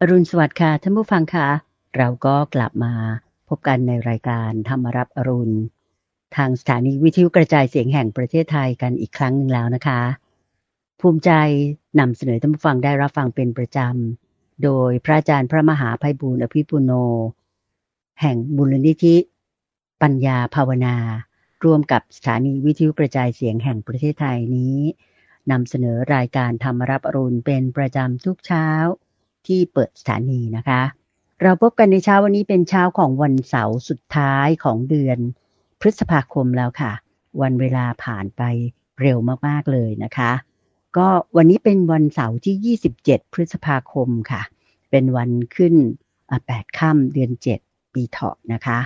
[0.00, 1.48] อรุณสวัสดิ์ค่ะท่านผู้ฟังค่ะ
[1.96, 2.94] เราก็กลับมา
[3.48, 5.56] พบกันในรายการธรรมรับอรุณ
[6.36, 10.00] ทางสถานีวิทยุกระจายเสียงแห่งประเทศไทยกันอีกครั้งหนึ่งแล้วนะคะ
[11.00, 11.30] ภูมิใจ
[12.00, 16.92] นำเสนอท่านผู้ฟังได้รับฟังเป็นประจำ โดยพระอาจารย์พระมหาภัยบูร์อภิปุโน
[18.20, 19.16] แห่งบุรณิธิ
[20.02, 20.96] ปัญญาภาวนา
[21.64, 24.78] ร่วมกับสถานีวิทยุกระจายเสียงแห่งประเทศไทยนี้
[25.50, 28.68] นำเสนอรายการธรรมรับอรุณเป็นประจำทุกเช้า
[29.48, 30.82] ที่เปิดสถานีนะคะ
[31.42, 35.18] เราพบกันในเช้าวันนี้เป็นเช้าของวันเสาร์สุดท้ายของเดือน
[35.80, 36.92] พฤษภาคมแล้วค่ะ
[37.42, 38.42] วันเวลาผ่านไป
[39.00, 40.32] เร็วมากๆเลยนะคะ
[40.96, 42.76] ก็วันนี้เป็นวันเสาร์ที่
[43.06, 44.42] 27 พฤษภาคมค่ะ
[44.90, 45.74] เป็นวันขึ้น
[46.46, 47.30] แปดค่ำเดือน
[47.64, 48.78] 7 ปีเถาะนะคะ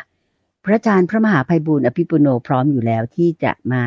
[0.64, 3.82] พระอาจารย์พระมหาภัยบุญอภิปุโนพร้อมอยู่แล้วที่จะมา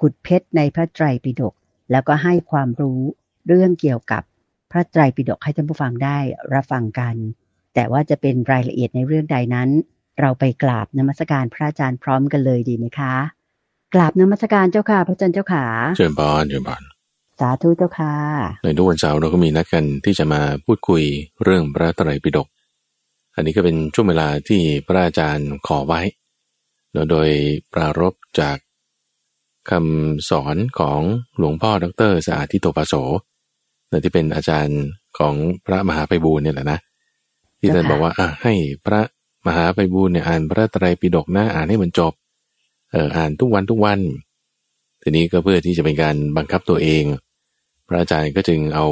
[0.00, 1.54] ขุดเพชรในพระไตรปิฎก
[1.90, 3.00] แล้วก็ให้ความรู้
[3.46, 4.22] เรื่องเกี่ยวกับ
[4.70, 6.18] พระไตรปิฎกให้ท่านผู้ฟังได้
[6.54, 7.14] รับฟังกัน
[7.74, 9.68] แต่ว่าจะเป็นรายละเอียดในเรื่องใดนั้น
[10.20, 13.14] เราไปกราบนมัสการพระอาจารย์พร้อมกันเลยดีไหมคะ
[13.94, 15.64] กราบนมัสการเจ้าค่ะ พระอาจารย์เจ้าค่ะ
[15.96, 16.82] เชิญบานเชิญบาน
[17.40, 18.14] สาธุเจ้าค่ะ
[18.64, 21.02] ในทุกวันเสาร์เราก็มีนัดกันที่จะมาพูดคุย
[21.42, 22.48] เรื่องพระไตรปิฎก
[23.34, 26.00] อันนี้ก็เป็นช่วงเวลาที่พระอาจารย์ขอไว้
[26.92, 27.28] แล้วโดย
[27.72, 28.56] ปรารบจาก
[29.70, 31.00] คำสอนของ
[31.38, 32.94] หลวงพ่อดรสะอาดทิโตปโส
[34.04, 34.80] ที่เป็นอาจารย์
[35.18, 35.34] ของ
[35.66, 36.78] พระมหาไพบูลเนี่ยแหละนะ
[37.60, 38.54] ที่ท่านบอกว่าอะให้
[38.86, 39.00] พระ
[39.46, 42.12] มหาไพบูลเนี่ยอ่านพระไตรปิฎกนะอ่านให้มันจบ
[42.90, 43.98] เอออ่านทุกวันทุกวัน
[45.02, 47.04] ทีนี้ก็เพื่อที่จะเป็นการบังคับตัวเอง
[47.86, 48.86] พระอาจารย์ก็จึงเอา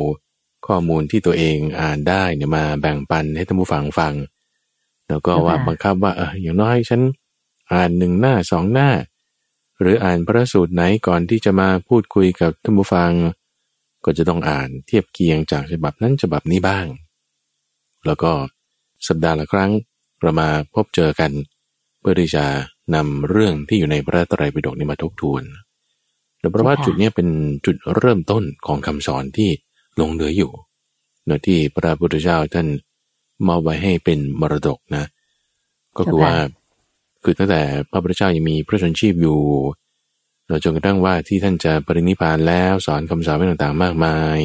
[0.67, 4.15] ข้อมูลที่ตัวเองอ่านได้เนี่ยมาแบ่งปันให้ท่านผู้ฟังฟัง
[5.09, 7.01] แล้วก็ว่าบังคับว่าเอออย่างน้อยฉัน
[7.73, 8.91] อ่านหนึ่งหน้าสองหน้า
[9.81, 13.11] หรืออ่านพระสูตรไหนก่อนที่จะมาพูดคุยกับท่านผู้ฟัง
[14.05, 16.87] ก็จะต้องอ่านเทียบเคียงจากฉบับนั้นฉบับนี้บ้าง
[18.07, 18.31] แล้วก็
[19.09, 19.71] สัปดาห์ละครั้ง
[20.21, 21.31] เรามาพบเจอกัน
[22.01, 22.45] เพื่อที่จะ
[22.95, 25.43] นำเรื่องที่อยู่ในพระไตรปิฎกนี้มาทบทวน
[26.39, 27.29] และเพราะว่าจุดนี้เป็น
[27.67, 29.51] จุดเริ่มต้นของคำสอนที่
[30.01, 30.53] ลงเหลืออยู่
[31.25, 32.67] เนื้อที่พระพุทธเจ้าท่าน
[33.47, 35.05] มอบไว้ให้เป็นมรดกนะ
[35.97, 36.35] ก็คือว่า
[37.25, 39.39] คือตั้งแต่พระพุทธเจ้ายังมีพระชนชีพอยู่
[40.63, 44.39] จนกระทั่งว่าที่ท่านจะปรินิพานแล้วสอนคำสอนต่างๆ มากมาย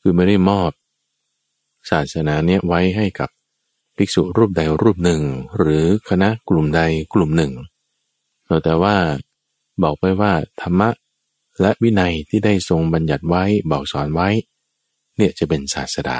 [0.00, 0.70] คือไม่ได้มอบ
[1.90, 3.28] ศาสนาเนี้ยไว้ให้กับ
[3.96, 5.22] ภิกษุรูปใดรูปหนึ่ง
[5.58, 6.80] หรือคณะกลุ่มใด
[7.14, 7.52] กลุ่มหนึ่ง
[8.64, 8.96] แต่ว่า
[9.82, 10.90] บอกไปว่าธรรมะ
[11.60, 14.28] และวินัยที่ได้ทรงบัญญัติไว้บอกสอนไว้
[15.16, 16.18] เนี่ยจะเป็นศาสดา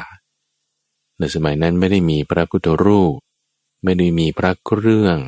[1.19, 3.15] ในสมัยนั้นไม่ได้มีพระพุทธรูป
[3.85, 5.19] ไม่ได้มีพระเครื่อง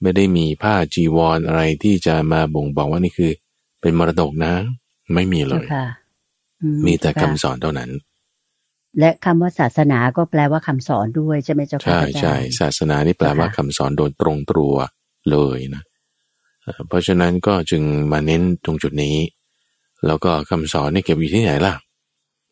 [0.00, 3.32] ไม่ได้มีผ้าจีวรออะไรที่จะมาบ่งบอกว่านี่คือ
[3.80, 4.52] เป็นมรดกนะ
[5.14, 5.64] ไม่มีเลย
[6.86, 7.90] มีแต่คำสอนเท่านั้น
[8.98, 14.74] และคำว่าศาสนาก็แปลว่าคำสอนด้วยใช่ไหมเจ้าค่ะใช่ใช่ศาสนานี่แปลว่าคำสอนโดยตรงตัว
[15.30, 15.82] เลยนะ
[16.88, 17.82] เพราะฉะนั้นก็จึง
[18.12, 19.16] มาเน้นตรงจุดนี้
[20.06, 21.74] แล้วก็คำสอนนี่เก็บอยู่ที่ไหนล่ะ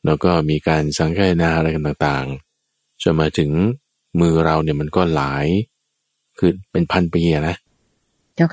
[0.06, 3.50] แล้วก็มีการสังเกตนาอะไรกันต่างๆจนมาถึง
[4.20, 5.47] มือเราเนี่ยมันก็หลาย
[6.38, 7.56] คือเป็นพันปีนะ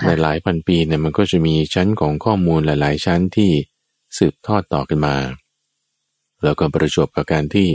[0.07, 3.51] หลายหลายพันปีเนี่ยมันก็จะมีชั้นของข้อมูลหลาย ๆ ชั้นที่
[4.17, 5.15] สืบทอดต่อกันมา
[6.43, 7.67] แล้วก็ประจบกับการที่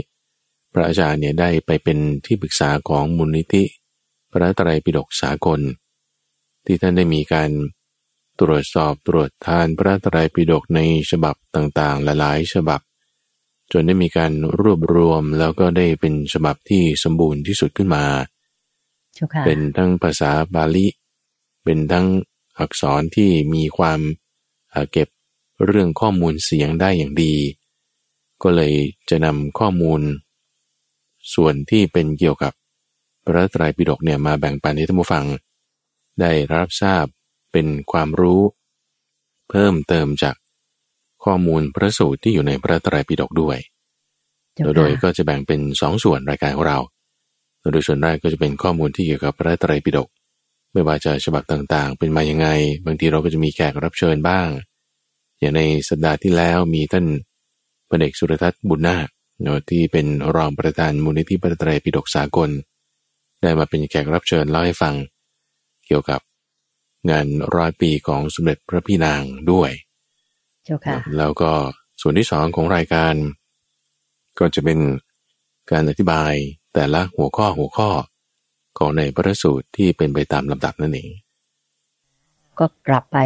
[0.73, 3.63] พระอาจารย์เนี่ยได้ไปเป็นที่ปรึกษาของมูลนิธิ
[4.31, 5.59] พระไตรปิฎกสากล
[6.65, 7.49] ที่ท่านได้มีการ
[8.41, 10.79] ตรวจสอบตรวจทานพระไตรปิฎกใน
[11.11, 12.81] ฉบับต่างๆ หลายๆ ฉบับ
[13.71, 18.03] จนได้มีการรวบรวมแล้วก็ได้เป็นฉบับที่สมบูรณ์ที่สุดขึ้นมา
[19.45, 20.87] เป็นทั้งภาษาบาลี
[21.63, 22.07] เป็นทั้ง
[22.59, 23.99] อักษรที่มีความ
[24.91, 25.07] เก็บ
[25.65, 27.33] เรื่องข้อมูลเสียงได้อย่างดี
[28.43, 28.73] ก็เลย
[29.09, 30.01] จะนำข้อมูล
[31.33, 32.53] ส่วนที่เป็นเกี่ยวกับ
[33.25, 35.25] พระไตรปิฎกเนี่ยมาแบ่งปันให้ท่านผู้ฟัง
[36.21, 37.05] ได้รับทราบ
[37.51, 38.41] เป็นความรู้
[39.49, 40.35] เพิ่มเติมจาก
[41.25, 43.57] ข้อมูลพระสูตรที่อยู่ในพระไตรปิฎกด้วย
[44.75, 46.79] โดยก็จะแบ่งเป็นสองส่วนรายการของเรา
[47.71, 50.09] โดยส่วนแรกก็จะเป็นข้อมูลที่เกี่ยวกับพระไตรปิฎก
[50.71, 52.47] ไม่ว่าจะฉบับต่างๆ เป็นมายังไง
[52.85, 54.47] บางทีเราก็จะมีแขกรับเชิญบ้าง
[55.39, 57.05] อย่างในสัปดาห์ที่แล้วมีท่าน
[57.89, 59.07] พระเอกสุรทัศน์บุญนาค
[59.41, 62.49] เนาะที่เป็นรองประธานมูลนิธิพระไตรปิฎกสากล
[63.41, 64.95] ได้มาเป็นแขกรับเชิญเล่าให้ฟัง
[65.87, 66.21] เกี่ยวกับ
[67.09, 69.21] งานร้อยปีของสมเด็จพระพี่นาง
[69.51, 69.71] ด้วย
[71.17, 71.51] แล้วก็
[72.01, 73.15] ส่วนที่สองของรายการ
[74.39, 74.79] ก็จะเป็น
[75.71, 76.33] การอธิบาย
[76.75, 77.89] แต่ละหัวข้อหัวข้อ
[78.77, 81.09] ของในพระสูตรที่เป็นไปตามลำดับนั่นเอง
[82.59, 83.17] ก็กลับไป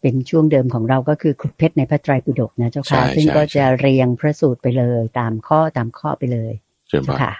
[0.00, 6.52] เป็นช่วงเดิมของเราก็คือขุดเพชรในพระไตรปิฎกนะเจ้าค่ะ ซึ่งก็จะเรียงพระสูตรไปเลยตามข้อตามข้อไปเลย
[6.88, 7.32] เจ้าค่ะ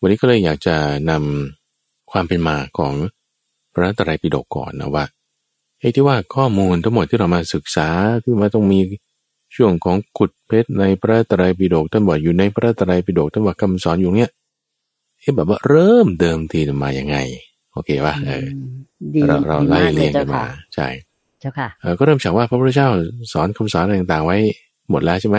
[0.00, 0.76] วันนี้ก็เลยอยากจะ
[1.10, 2.94] นำความเป็นมาของ
[3.74, 5.04] พระไตรปิฎกก่อนนะว่า
[5.78, 7.88] ไอ้ที่ว่าข้อมูลทั้งหมดที่เรามาศึกษา
[8.22, 8.80] ที่ว่าต้องมี
[9.54, 14.30] ช่วงของขุดเพชรในพระไตรปิฎกท่านบอกอยู่ในพระไตรปิฎกท่านว่าคำสอนอยู่เนี้ย
[15.22, 17.16] เอ้แบบว่าเริ่มเดิมทีมาอย่างไง
[17.72, 18.46] โอเคป่ะเออ
[19.14, 20.88] ดีเราเราดีไล่มากเลเรียยงเจ้ากันมาค่ะใช่
[21.40, 22.88] เจ้าค่ะเออก็เริ่มจากว่าพระพุทธเจ้า
[23.32, 24.38] สอนคำสอนอะไรต่างๆ ไว้
[24.90, 25.38] หมดแล้วใช่ไหม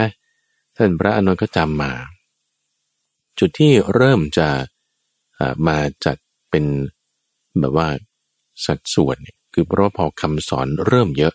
[0.76, 1.92] ท่านพระอานนท์ก็จำมา
[3.38, 4.48] จุดที่เริ่มจะ
[5.34, 6.16] เอ่อมาจัด
[6.50, 6.64] เป็น
[7.60, 7.88] แบบว่า
[8.66, 11.34] สัดส่วนเนี่ยคือเพราะว่าพอคำสอนเริ่มเยอะ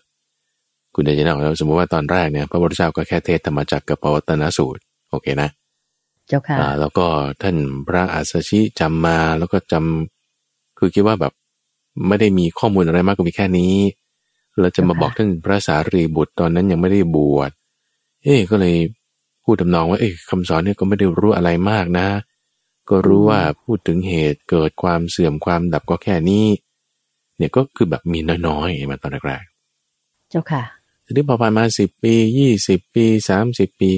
[0.94, 5.50] คุณเดชนะแล้วสมมติว่าตอนแรกเนี่ยพระพุทธเจ้าก็แค่เทศธรรมจักรกับปวัตนสูตรโอเคนะ
[6.30, 7.06] เจ้าค่ะอ่าแล้วก็
[7.42, 7.56] ท่าน
[7.86, 11.32] พระอาสชิจำมาแล้วก็จำคือคิดว่าแบบ
[12.08, 13.76] ไม่ได้มีข้อมูลอะไรมากก็มีแค่นี้
[14.58, 17.50] แล้วจะมาบอกท่านพระสารีบุตรตอนนั้นยังไม่ได้บวช
[18.22, 18.76] เอ๊ะก็เลย
[19.44, 22.08] พูดทำนองว่า เอ๊ะคำสอนเนี่ยก็ไม่ได้รู้อะไรมากนะ
[22.88, 26.46] ก็รู้ว่าพูดถึงเหตุเกิดความเสื่อมความดับก็แค่นี้
[27.36, 28.18] เนี่ยก็คือแบบมี
[28.48, 29.42] น้อยๆมาตอนแรก
[30.30, 33.90] เจ้าค่ะๆทีนี้พอผ่านมาสิบปียี่สิบปีสามสิบปี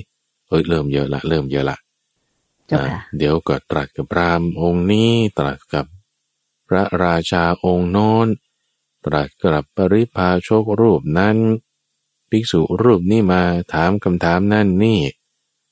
[0.48, 1.76] เอ้ยเริ่มเยอะละเริ่มเยอะละ
[2.72, 5.86] เจ้าค่ะอ่าเดี๋ยวก็ตรัสกับพราหมณ์องค์นี้ตรัสกับ
[6.68, 8.26] พระราชาองค์โน้น
[9.06, 11.36] ตรัสกับปริพาชกรูปนั้น
[12.30, 13.42] ภิกษุรูปนี้มา
[13.72, 14.98] ถามคำถามนั่นนี่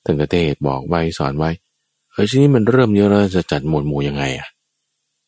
[0.04, 1.50] ท่านก็เทศน์บอกไว้สอนไว้
[2.12, 4.48] เฮ้ยทีนี้มันเริ่มเยอะแล้วจะจัดหมวดหมู่ยังไงอะ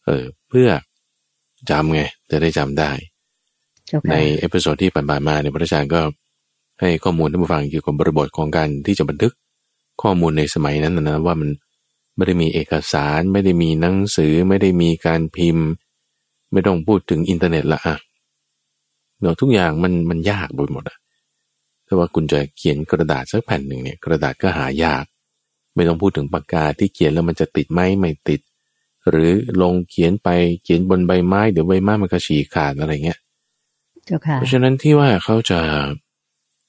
[0.07, 0.69] เออ เพื่อ
[1.71, 2.91] จำไงจะได้จำได้
[3.87, 6.01] เจ้าในค่ะใน episode ที่ผ่านๆมาเนี่ยพระอาจารย์ก็
[6.81, 9.33] ให้ข้อมูลท่านผู้ฟังเกี่ยวกับบริบทของการที่จะบันทึก
[10.03, 11.51] ข้อมูลในสมัยนั้นนะว่ามัน
[12.17, 15.67] ไม่ได้มีเอกสารไม่ได้มีหนังสือไม่ได้มีการพิมพ์
[16.53, 17.97] ไม่ต้องพูดถึงอินเทอร์เน็ตละอะ
[19.21, 20.99] เนาะทุกอย่างมันมันยากไปหมดอะ
[21.87, 25.05] ถ้าว่าคุณจะเขียนกระดาษสักแผ่นหนึ่งเนี่ยกระดาษก็หายาก
[25.75, 28.41] ไม่ต้องพูดถึงปากกาที่เขียนแล้วมันจะติดไหมไม่ติด
[29.11, 30.29] หรือลงเขียนไป
[30.63, 33.19] เขียนบนใบไม้เดี๋ยวใบไม้มันก็ฉีกขาดอะไรเงี้ย
[34.07, 35.61] เจ้าค่ะเพราะฉะนั้นที่ว่าเขาจะ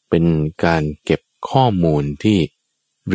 [0.09, 0.25] เป็น
[0.65, 2.37] การเก็บข้อมูลที่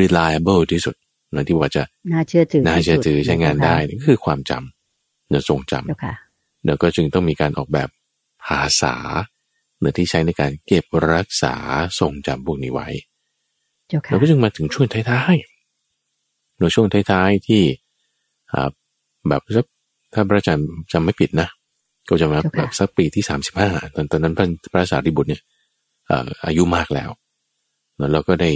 [0.00, 0.94] reliable ที่สุด
[1.34, 1.82] นะที่ว่าจะ
[2.12, 7.88] น่าเชื่อถือน่าเชื่อถือที่สุใช้งานได้นี่ก็คือความจำเนื้อทรงจเจ้าค่ะำแล้วก็จึงต้องมีการออกแบบ
[8.46, 8.94] ภาษา
[9.78, 11.54] เนื้อที่ใช้ในการเก็บรักษา
[12.00, 12.88] ทรงจำพวกนี้ไว้
[13.88, 17.62] เจ้าค่ะแล้วก็จึงมาถึงช่วงท้ายๆในช่วงท้ายๆที่
[18.52, 18.70] อ่า
[19.28, 19.66] แบบสัก
[20.14, 21.48] ถ้าพระอาจารย์จำไม่ผิดนะ
[22.08, 25.42] ก็จะมาแบบสักปีที่สามสิบห้าตอนตอนนั้นพระพระสารีบุตรเนี่ย
[26.06, 27.10] เอ่ออายุมากแล้ว
[27.96, 28.50] แล้วเราก็ได้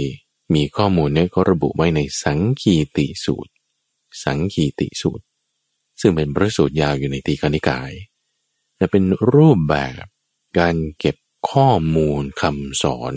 [0.55, 3.51] มีข้อมูลเนี่ยเขาระบุไว้ในสังคีติสูตร
[4.23, 5.23] สังคีติสูตร
[5.99, 7.91] ซึ่งเป็นพระสูตรยาวอยู่ในตีกนิกาย
[8.77, 9.03] แต่เป็น
[9.33, 10.03] รูปแบบ
[10.59, 11.15] การเก็บ
[11.51, 13.13] ข้อมูลคำสอน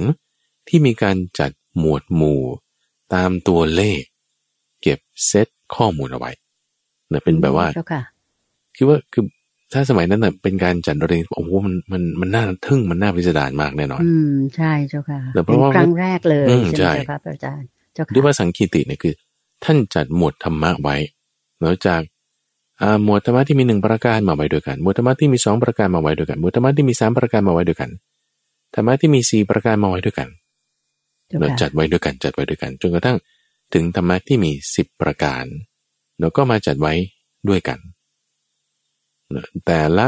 [0.68, 2.42] ที่มีการจัดหมวดหมู่
[3.14, 4.02] ตามตัวเลข
[4.82, 6.32] เก็บเซตข้อมูลเอาไว้
[7.08, 8.02] เนี่ยเป็นแบบว่าเจ้าค่ะ
[8.76, 9.24] คิดว่าคือ
[9.72, 19.14] ถ้าสมัยนั้นน่ะเป็นการจัดเรียนโอ้โหมันมันมันน่าทึ่งมันน่าพิสดารมากแน่นอน อืมใช่เจ้าค่ะแต่เพเป็นราะว่าครั้งแรกเลยอืมใช่ไหมใช่เจ้าค่ะพระอาจารย์เจ้าค่ะด้วยว่าสังคีติเนี่ยคือ
[19.64, 20.96] ท่านจัดหมวดธรรมะไว้
[21.60, 22.02] แล้วจาก
[22.80, 27.90] อ่าหมวดธรรมะที่มีหนึ่งประการมาไว้ด้วยกัน หมวดธรรมะที่มีสองประการมาไว้ด้วยกันหมวดธรรมะที่มีสามประการมาไว้ด้วยกัน
[28.74, 30.28] ธรรมะที่มีสี่ประการมาไว้ด้วยกัน
[31.28, 33.16] เจ้าเราค่ะจัดไว้ด้วยกันจัดไว้ด้วยกันจนกระทั่ง
[33.74, 35.44] ถึงธรรมะที่มีสิบประการ
[36.18, 36.94] เราก็มาจัดไว้
[37.48, 37.78] ด้วยกัน
[39.66, 40.06] แต่ละ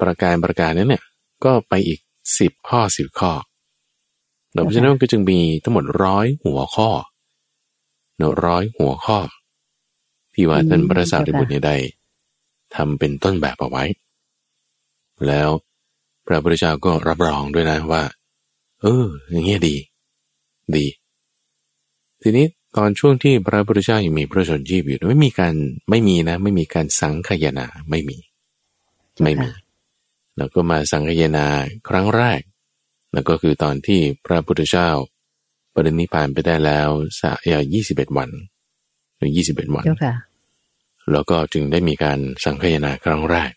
[0.00, 1.04] ประการประการนั้นเนี่ย
[1.44, 2.00] ก็ไปอีก
[2.38, 3.32] สิบข้อสิบข้อ
[4.52, 6.90] เราเพราะฉะนั้นก็จึงมีทั้งหมดร้อยหัวข้อ
[8.16, 9.18] เนอะร้อยหัวข้อ
[10.34, 11.76] ที่ว่าท่านพระสารีบุตรเนี่ยได้
[12.74, 13.84] ทำเป็นต้นแบบเอาไว้
[15.26, 15.50] แล้ว
[16.26, 18.02] พระพุทธเจ้าก็รับรองด้วยนะว่า
[18.80, 19.76] เอออย่างเงี้ยดี
[20.76, 20.86] ดี
[22.22, 25.54] ทีนี้ ตอนช่วงที่พระพุทธเจ้ายังมีพระชนชีพอยู่ไม่มีการ
[25.90, 28.18] ไม่มีนะ ไม่มีการสังขยนาไม่มี
[29.22, 29.50] ไม่มี
[30.36, 31.46] แล้วก็มาสังคายนา
[31.88, 32.40] ครั้งแรก
[33.12, 34.90] แล้วก็คือตอนที่พระพุทธเจ้า
[35.74, 36.88] ปรินิพพานไปได้แล้ว
[37.20, 38.30] สะยายี่สิบเอ็ดวัน
[39.16, 40.14] หรือยี่สิบเอ็ดวันเจ้าค่ะ
[41.12, 43.52] แล้วก็จึงได้มีการสังคายนาครั้งแรก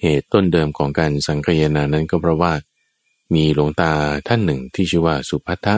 [0.00, 2.52] เหตุต้นเดิมของการสังคายนานั้นก็เพราะว่า
[3.34, 3.90] มีหลวงตา
[4.28, 5.76] ท่านหนึ่งที่ชื่อว่าสุภัททะ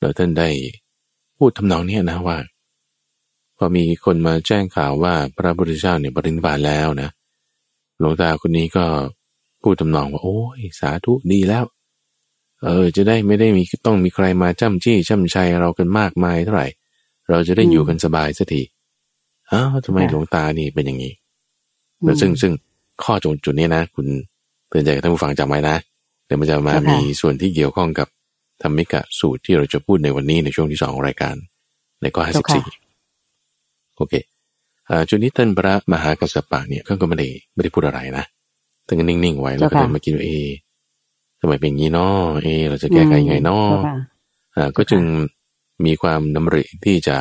[0.00, 0.48] แล้วท่านได้
[1.38, 2.38] พูดทำนองเนี้ยนะว่า
[3.56, 7.10] พอมีคนมาแจ้งข่าวว่าพระพุทธเจ้าเนี่ยปรินิพพานแล้วนะ
[7.98, 8.84] หลวงตาคนนี้ก็
[9.62, 11.64] พูดทำนองว่า โอ้ยสาธุดีแล้ว
[12.64, 16.68] เออ จะได้ไม่ได้มีต้องมีใครมาจ้ำจี้จ้ำชัยเรากันมากมายเท่าไหร่
[17.28, 18.62] เราจะได้อยู่กันสบายสักที
[19.50, 21.12] อ้าวทำไมค่ะหลวงตานี่เป็นอย่างนี้
[22.02, 22.52] แล้วซึ่งซึ่ง
[23.02, 24.06] ข้อจงจุดนี้นะ คุณ
[24.68, 25.76] เตือนใจกับท่านผู้ฟังจำไว้นะ
[26.26, 28.08] เดี๋ยวมันจะมาเจ้าค่ะมีส่วนที่เกี่ยวข้องกับ
[28.62, 31.36] ธรรมิกะสูตรที่เราจะพูดในวันนี้ในช่วงที่สองของรายการ
[32.02, 32.64] ในข้อห้าสิบสี่
[33.96, 34.14] โอเค
[34.88, 38.24] อ่าจุดนี้ท่านพระมหากัสสปะเนี่ยเขาก็ไม่ได้ไม่ได้พูดอะไรนะ
[38.86, 40.30] ท่านก็นิ่งๆไว้แล้วก็เดินมาคิดว่าเอ
[41.40, 43.96] ทำไมเป็นงี้เนาะเอ เราจะแก้ไขยังไงเนาะเจ้าค่ะ
[44.56, 45.02] อ่าก็จึง
[45.84, 47.16] มีความดำริที่จะ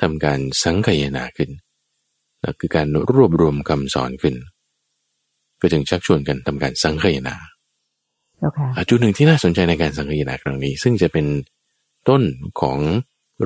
[0.00, 1.50] ทำการสังคายนาขึ้น
[2.42, 4.34] นะคือการรวบรวมคำสอนขึ้น
[5.60, 11.26] ก็จึงชักชวนกันทำการสังคายนาเจ้าค่ะอ่าจุดหนึ่งที่น่าสนใจในการสังคายนาครั้งนี้ ซึ่งจะเป็น
[12.08, 12.22] ต้น
[12.60, 12.78] ของ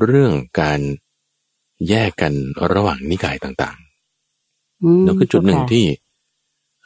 [0.01, 0.81] เรื่องการ
[1.89, 2.33] แยกกัน
[2.73, 3.79] ระหว่างนิกายต่าง
[4.85, 5.87] อืมๆแล้วคือจุดหนึ่งเจ้าค่ะที่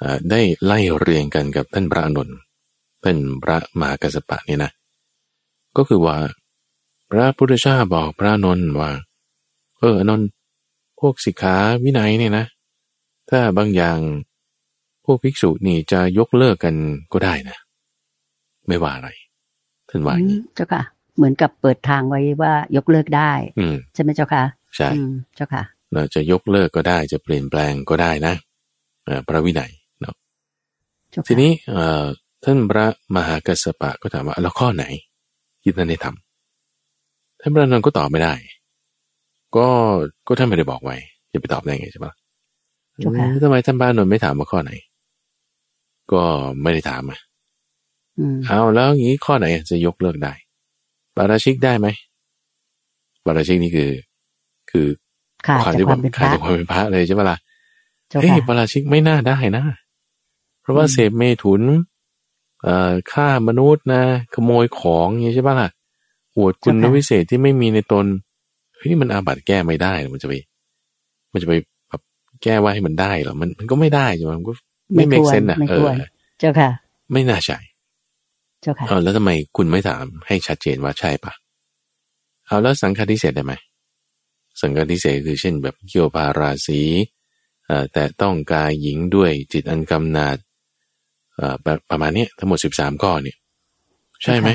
[0.00, 2.36] อ่าได้ไล่เรียงกันกับท่านพระอานนท์
[3.04, 4.70] ท่านพระมหากัสสปะเนี่ยนะ
[5.76, 6.16] ก็คือว่า
[7.10, 8.90] พระพุทธเจ้าบอกพระอานนท์ว่า
[9.78, 10.28] เอออานนท์
[11.00, 12.44] พวกสิกขาวินัยเนี่ยนะ
[13.30, 13.98] ถ้าบางอย่าง
[15.04, 16.74] พวกภิกษุนี่จะยกเลิกกัน
[17.12, 17.56] ก็ได้นะ
[18.68, 19.08] ไม่ว่าอะไร
[19.90, 20.82] ท่านว่าอย่างนี้อืมเจ้าค่ะ
[21.16, 24.44] เหมือนกับเปิดทางไว้ว่ายกเลิกได้ อืมใช่ไหมเจ้าค่ะ
[24.76, 28.34] ใช่อืมเจ้าค่ะ เราจะยกเลิกก็ได้จะเปลี่ยนแปลงก็ได้นะ
[29.04, 29.70] เอ่อพระวินัย
[30.00, 30.14] เนาะ
[31.10, 32.04] เจ้าค่ะทีนี้เอ่อ
[32.44, 34.84] ท่านพระมหากัสสปะก็ถามว่าแล้วข้อไหน
[35.62, 38.34] ที่ท่านได้ทำท่านพระอานนท์ก็ตอบไม่ได้
[39.56, 39.68] ก็
[40.26, 40.96] ก็ท่านไม่ได้บอกไว้
[41.32, 42.12] จะไปตอบได้ไงใช่ปะ
[43.00, 44.72] เจ้าค่ะเออทำไมท่านพระอานนท์ไม่ถามว่าข้อไหน
[46.12, 46.22] ก็
[46.62, 47.27] ไม่ได้ถามอะอืม
[48.46, 50.32] เอาแล้วอย่างนี้ข้อไหนจะยกเลิกได้
[51.16, 51.88] ปาราชิกได้ไหม
[53.24, 53.90] ปาราชิกนี่คือ
[54.70, 54.86] คือ
[55.46, 57.38] ขาดความจากที่คว่าวามเป็นพขาดระจากความเป็นพระเลยใช่ไหมล่ะ
[58.08, 59.64] เจ้าเฮ้ยค่ะปาราชิกไม่น่าได้นะ
[60.62, 61.62] เพราะว่าอืมเสพเมถุน
[62.62, 64.02] เอ่อฆ่ามนุษย์นะ
[64.34, 65.70] ขโมยของอย่างนี้ใช่ปะล่ะ
[66.36, 68.06] อวดคุณวิเศษที่ไม่มีในตน
[68.74, 70.34] เฮ้ยนี่มันอาบัติแก้ไม่ได้หรอมันจะไป
[71.32, 71.54] มันจะไป
[71.88, 72.00] แบบ
[72.42, 74.54] แก้ว่าให้มันได้เหรอมันมันก็ไม่ได้ใช่ไหมมันก็
[74.94, 75.94] ไม่ไม่เมคกวรเซนอะไม่เอควอร
[76.38, 76.70] เจ้าค่ะ
[77.12, 77.58] ไม่น่าใช่
[78.62, 81.32] เจ้าค่ะเอาแล้วทำไมคุณไม่ถามให้ชัดเจนว่าใช่ปะ
[82.46, 83.54] เอาแล้วสังฆาทิเศษได้ไหม
[84.60, 86.80] สังฆาทิเศษคือเช่นแบบเกี่ยวพาราศี
[87.66, 90.36] เอ่อแต่ต้องกายหญิงด้วยจิตอันกำนาด
[91.36, 93.36] เอ่อประประมาณเนี้ยทั้งหมดสิบสามข้อเนี่ย
[94.22, 94.48] ใช่ไหม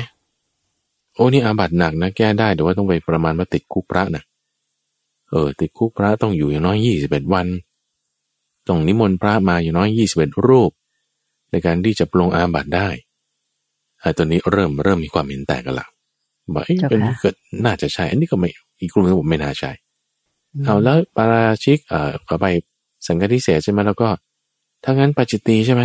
[1.14, 4.24] โอ้นี่อาบัติหนักนะ แก้ได้แต่ว่าต้องไปประมาณว่าติดคุกพระนะ
[5.30, 7.46] เออ ติดคุกพระต้องอยู่อย่างน้อยยี่สิบเอ็ดวัน
[8.68, 10.70] ต้องนิมนต์พระมาอย่างน้อยยี่สิบเอ็ดรูป
[11.50, 12.88] ในการที่จะปลงอาบัติได้
[14.04, 15.86] ไอ้ตัวนี้เริ่มเริ่มมีความเห็นแตกกันละ
[16.54, 17.30] บอกเอ้ยเจ้าค่ะเป็นนี้ก็
[17.64, 18.48] น่าจะใช่ อันนี้ก็ไม่
[18.80, 19.70] อีกกลุ่มนึงบอกไม่น่าใช่
[20.62, 22.46] มเอาแล้วปาราชิกเอ่อขอไป
[23.06, 24.08] สังฆทิเศษใช่ไหมแล้วก็
[24.84, 25.82] ถ้างั้นปาจิตตีใช่ไหม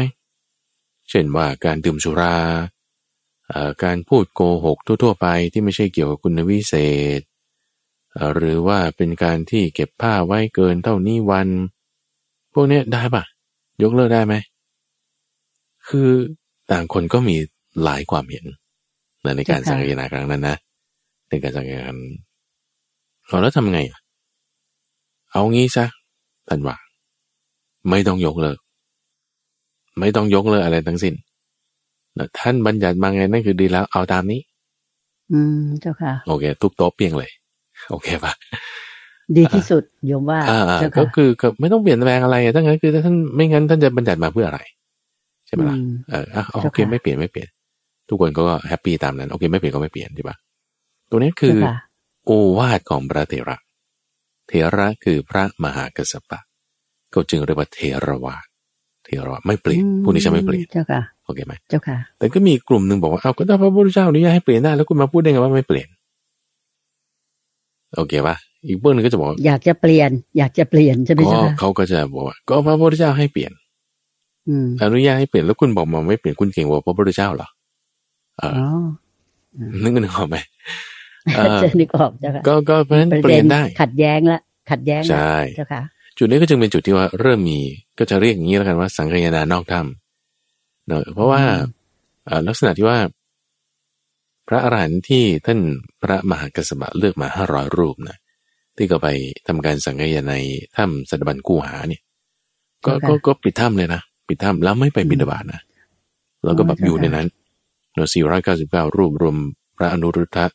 [1.09, 2.37] เช่นว่าการดื่มสุรา
[3.49, 6.73] เอ่อการพูดโกหกทั่วๆไปที่ไม่ใช่เกี่ยวกับคุณวิเศ
[7.19, 7.21] ษ
[8.13, 11.47] เอ่อหรือว่าเป็นการที่เก็บผ้าไว้เกินเท่านี้วัน
[12.53, 13.23] พวกเนี้ยได้ปะ
[13.83, 14.35] ยกเลิกได้ไหม
[15.87, 16.09] คือ
[16.71, 17.37] ต่างคนก็มี
[17.83, 18.45] หลายความเห็น
[19.25, 20.57] นะในการสังเกตนาครั้งนั้นนะ
[21.29, 21.87] ในการสังเกตนา
[23.25, 23.99] เอาแล้วทำไงอะ
[25.31, 25.85] เอางี้ซะ
[26.47, 26.75] ท่านว่า
[27.89, 28.57] ไม่ต้องยกเลิก
[29.99, 31.13] ไม่ต้องยกเลิกอะไรทั้งสิ้น
[32.17, 34.41] นะท่านบัญญัติมาไงนั่นคือดีแล้ว เอาตามนี้
[35.31, 37.31] อืมเจ้าค่ะ โอเค ทุกโต๊ะเปียงเลย
[37.89, 38.33] โอเคปะ
[39.37, 44.59] ดีที่สุดโยมว่าอ่าอ่าเจ้าก็ค่ะคือก็ไม่ต้องเปลี่ยนแปลงอะไรอะถ้างั้นคือท่านไม่งั้นท่านจะบัญญัติมาเพื่ออะไร
[45.47, 47.49] ใช่ไหมล่ะอืมเอออะโอเจ้าเคค่ะไม่เปลี่ยนไม่เปลี่ยน
[48.09, 50.37] ทุกคนก็แฮปปี้ตามนั้น โอเค ไม่เปลี่ยนก็ไม่เปลี่ยนใช่ปะ
[51.09, 51.75] ตัวนี้คือเจ้าค่ะ
[52.25, 53.57] โอวาทของพระเถระ
[54.47, 56.39] เถระคือพระมหากัสสปะ
[57.13, 58.45] ก็จึงเรียกว่าเถรวาท
[59.05, 65.87] เถรวาทไม่เปลี่ยนพวกนี้จะไม่เปลี่ยนเจ้าค่ะโอเคไหมเจ้าค่ะ แต่ก็มีกลุ่มหนึ่งบอกว่าเอาก็ถ้าพระพุทธเจ้าอนุญาตให้เปลี่ยนได้แล้วคุณมาพูดได้ไงว่าไม่เปลี่ยน
[67.95, 68.35] โอเคปะ
[68.67, 73.51] อีกพวกหนึงก็จะบอกว่าอยากจะเปลี่ยน อยากจะเปลี่ยนใช่ไหมก็เจ้าค่ะเขาก็จะบอกว่าก็พระพุทธเจ้าให้เปลี่ยน
[74.47, 77.47] อืมอนุญาตให้เปลี่ยนแล้วคุณบอกมาไม่เปลี่ยนคุณเก่งกว่าพระพุทธเจ้าเหรอ
[78.39, 78.65] เอออ๋อ
[79.83, 80.37] นึกนึกออกไหม
[81.35, 84.39] เออจะนึกออกเจ้าค่ะก็ก็เพราะฉะนั้นประเปลี่ยนได้ ขัดแย้งละ
[84.71, 85.81] ขัดแย้งละใช่เจ้าค่ะ
[86.17, 87.59] จุดนี้ก็จึงเป็นจุดที่ว่าเริ่มมี
[87.99, 91.59] ก็จะเรียกอย่างนี้แล้วกันว่าสังคายนานอกถ้ำเนอะเพราะว่าอืม
[92.25, 92.99] เอ่อลักษณะที่ว่า
[94.47, 95.59] พระอรหันต์ที่ท่าน
[96.01, 98.17] พระมหากัสสปะเลือกมาห้าร้อยรูปนะ
[98.77, 99.07] ที่ก็ไป
[99.47, 100.33] ทำการสังคายนาใน
[100.75, 102.01] ถ้ำสัตบันกูหาเนี่ย
[102.85, 105.61] ก็ก็ก็ปิดถ้ำเลยนะปิดถ้ำแล้วไม่ไปบิณฑบาตนะ
[106.43, 109.35] แล้วก็แบบอยู่ในนั้นเนอะสี่ร้อยเก้าสิบเก้ารูปรวม
[109.77, 110.45] พระอนุรุทธะ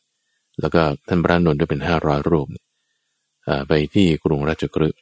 [0.59, 2.47] แล้วก็ท่านพระนนท์ด้วยเป็นห้าร้อยรูป
[3.45, 5.01] เอ่อไปที่กรุงราชกฤห์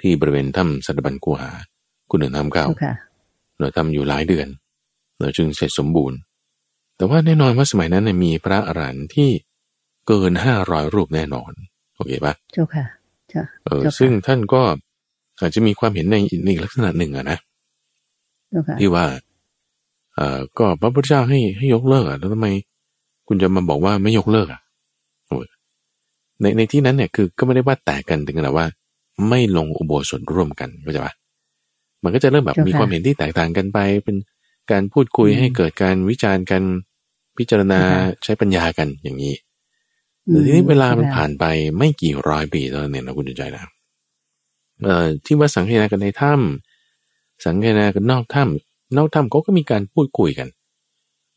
[0.00, 1.50] ที่บริเวณถ้ำสัตบันกูหา
[2.10, 2.94] คุณหนึ่งทำเก้าเจ้าค่ะ
[3.58, 4.48] เราทำอยู่หลายเดือน
[5.18, 6.18] เราจึงเสร็จสมบูรณ์
[6.96, 9.30] แต่ว่าแน่นอนว่าสมัยนั้นเนี่ยมีพระอรหันต์ที่
[10.08, 11.52] เกินห้าร้อยรูปแน่นอน
[11.96, 12.84] โอเคปะเจ้าค่ะ
[13.30, 14.62] เจ้าเออเจ้าค่ะซึ่งท่านก็
[15.40, 17.38] อาจจะมีความเห็นในในอีกลักษณะหนึ่งอะนะ
[18.50, 19.04] เจ้าค่ะที่ว่า
[20.16, 22.48] เอ่อก็พระพุทธเจ้าให้ให้ยกเลิกอะแล้วทำไม
[23.28, 24.60] คุณจะมาบอกว่าไม่ยกเลิกอะ
[25.28, 25.46] โอ้ย
[26.40, 28.66] ในในที่นั้นเนี่ยคือก็ไม่ได้ว่าแตกกันถึงขนาดว่า
[29.28, 31.14] ไม่ลงอุโบสถร่วมกันเข้าใจปะ
[32.04, 34.16] มันก็จะเริ่มแบบมีความเห็นที่แตกต่างกันไป เป็น
[34.70, 36.62] การพูดคุยให้เกิดการวิจารณ์กัน
[37.36, 37.80] พิจารณา
[38.24, 39.34] ใช้ปัญญากันอย่างนี้
[40.28, 41.44] แต่ทีนี้เวลามันผ่านไป
[41.78, 43.62] ไม่กี่ร้อยปีแล้วเนี่ยนะคุณใจนะ
[44.84, 50.48] เอ่อที่ว่าสังเกตกันในถ้ำสังเกตกันนอกถ้ำ นอกถ้ำเขาก็มีการพูดคุยกัน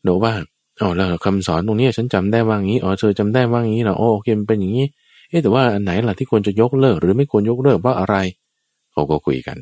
[0.02, 0.34] เนอะว่า
[0.80, 4.86] อ๋อแล้วคำสอนตรงนี้ฉันจำได้ว่างี้อ๋อเธอจำได้ว่างี้เหรอโอเคมันเป็นอย่างนี้
[5.28, 8.16] เอ๊แต่ว่าอันไหนล่ะที่ควรจะยกเลิก หรือไม่ควรยกเลิกว่าอะไร
[8.92, 9.58] เขาก็คุยกัน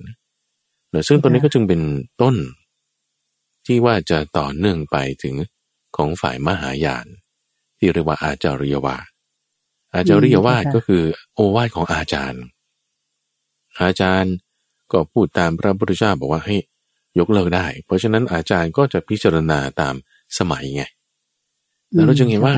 [0.91, 1.81] เนอะซึ่งตัวนี้ก็จึงเป็น
[2.23, 2.37] ต้น
[3.67, 5.35] ที่ว่าจะต่อเนื่องไปถึง
[5.97, 7.07] ของฝ่ายมหายาน
[7.79, 8.97] ที่เรียกว่าอาจาริยวา
[9.95, 11.03] อาจาริยวาสก็คือ
[11.35, 12.43] โอวาทของอาจารย์
[13.81, 14.35] อาจารย์
[14.93, 16.57] ก็พูดตามพระพุทธเจ้าบอกว่าให้
[17.18, 19.94] ยกเลิกได้ เพราะฉะนั้นอาจารย์ก็จะพิจารณาตาม
[20.38, 20.85] สมัยไง
[21.92, 22.54] แล้วเราจึงเห็นว่า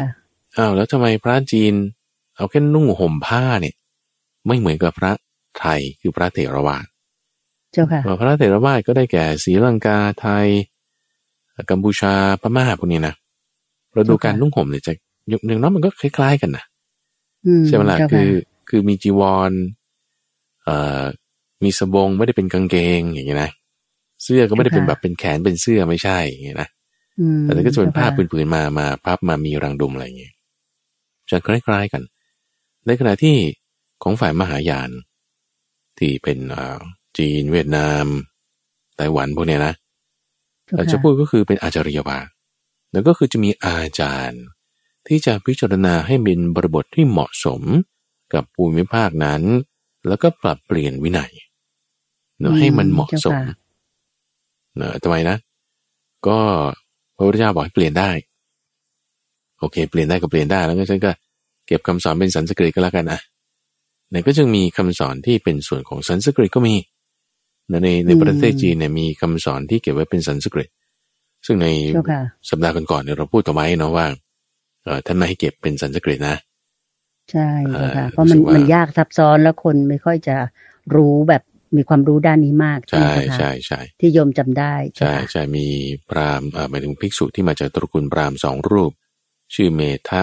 [0.57, 1.75] อ้าวแล้วทำไมพระจีน
[2.37, 3.75] เอาแค่นุ่งห่มผ้าเนี่ย
[4.47, 5.13] ไม่เหมือนกับพระ
[5.59, 6.87] ไทยคือพระเถรวาท
[7.73, 10.47] เจ้าค่ะพระเถรวาทก็ได้แก่ศรีลังกาไทย
[11.71, 13.15] กัมพูชาพม่าพวกนี้นะ
[13.93, 14.93] เราดูการนุ่งห่มเนี่ยจะ
[15.29, 16.65] อย่างน้อยมันก็คล้าย ๆ กันนะ
[17.67, 18.31] ใช่ไหมล่ะคือ
[18.69, 19.21] คือมีจีว
[19.51, 19.53] ร
[20.65, 21.03] เอ่อ
[21.65, 23.51] มีสบงไม่ได้เป็นกางเกงอย่างเงี้ยนะ
[24.23, 26.69] เสื้อก็ไม่ได้เป็นแบบเป็นแขนเป็นเสื้อไม่ใช่อย่างเงี้ยนะ
[27.43, 30.35] แต่ก็จะเป็นผ้าผืนๆมามาพับมามีรังดุมอะไรอย่างเงี้ย
[31.31, 32.03] จะคล้ายๆกัน
[32.87, 33.37] ในขณะที่
[34.03, 34.91] ของฝ่ายมหายาน
[35.99, 36.39] ที่เป็น
[37.19, 38.05] จีนเวียดนาม
[38.97, 39.75] ไต้หวันพวกเนี้ยนะ
[40.93, 42.19] จะพูดก็คือเป็นอาจารย์วา
[42.93, 44.43] แล้วก็คือจะมีอาจารย์
[45.07, 47.63] ที่จะพิจารณาให้เป็นบริบทที่เหมาะสม
[48.35, 49.43] กับภูมิภาคนั้น
[50.09, 51.33] แล้วก็ปรับเปลี่ยนวินัย
[52.41, 53.39] เนาะให้มันเหมาะสม
[54.77, 55.37] เนาะทำไมนะ
[56.27, 56.39] ก็
[57.17, 58.11] พระพุทธเจ้าบอกให้เปลี่ยนได้
[59.61, 61.11] โอเค เปลี่ยนได้ก็เปลี่ยนได้ แล้วก็ฉันก็
[61.67, 63.21] เก็บคำสอนเป็นสันสกฤตก็แล้วกันนะ
[64.11, 66.75] เนี่ยก็จึงมีคำสอนที่เป็นส่วนของสันสกฤตก็มี
[67.71, 70.69] ในในประเทศจีนเนี่ยมีคำสอนที่เก็บไว้เป็นสันสกฤต
[71.47, 71.67] ซึ่งใน
[72.51, 74.07] สัปดาห์ก่อนๆเนี่ยเราพูดกันไว้เนาะว่า
[74.85, 76.37] เออท่านไม่ให้เก็บเป็นสันสกฤตนะ
[77.31, 77.49] ใช่
[77.97, 80.37] ค่ะเพราะมันมันยากซับซ้อนแล้วคนไม่ค่อยจะ
[80.95, 81.43] รู้แบบ
[81.77, 85.67] มีความรู้ด้านนี้มากใช่ใช่ใช่ที่โยมจำได้ ใช่ใช่มี
[86.09, 88.93] พราหมณ์หมายถึงภิกษุที่มาจากตระกูลพราหมณ์สองรูป
[89.55, 90.21] ชื่อเมทะ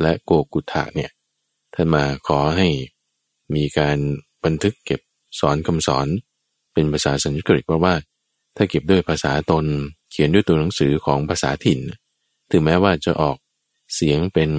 [0.00, 1.10] และโกกุทะเนี่ย
[1.74, 2.68] ท่านมาขอให้
[3.54, 3.98] มีการ
[4.44, 5.00] บันทึกเก็บ
[5.40, 6.06] สอนคำสอน
[6.72, 7.94] เป็นภาษาสันสกฤตเพราะว่า
[8.56, 9.64] ถ้าเก็บด้วยภาษาตน
[10.10, 11.80] เขียนด้วยตัวหนังสือของภาษาถิ่น
[12.50, 13.36] ถึงแม้ว่าจะออก
[13.94, 14.50] เสียงเป็น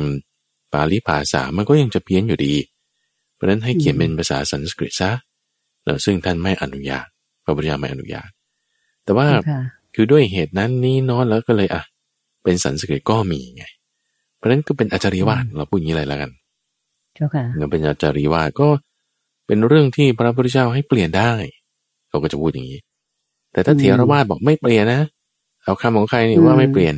[0.73, 2.55] ปาลีภาษามันก็ยังจะเพี้ยนอยู่ดี
[3.33, 5.11] เพราะนั้นให้เขียนเป็นภาษาสันสกฤตซะ
[5.85, 7.05] แล้วซึ่งท่านไม่อนุญาต
[7.43, 8.29] พระพุทธเจ้าไม่อนุญาต
[9.03, 9.27] แต่ว่า
[9.95, 11.83] คือด้วยเหตุนั้นนี้นอนแล้วก็เลยอะ
[12.43, 13.63] เป็นสันสกฤตก็มีไง
[14.35, 16.31] เพราะนั้นก็เป็นอาจาริวาสเราพูดอย่างนี้เลยแล้วกัน
[17.15, 18.67] เจ้าค่ะเป็นอาจาริวาสก็
[19.47, 21.31] เป็นเรื่องที่พระพุทธเจ้าให้เปลี่ยนได้
[22.09, 22.79] เขาก็จะพูดอย่างนี้
[23.51, 25.01] แต่ถ้าเถรวาสบอกไม่เปลี่ยนนะ
[25.63, 26.95] เอาคำของใครนี่ว่าไม่เปลี่ยน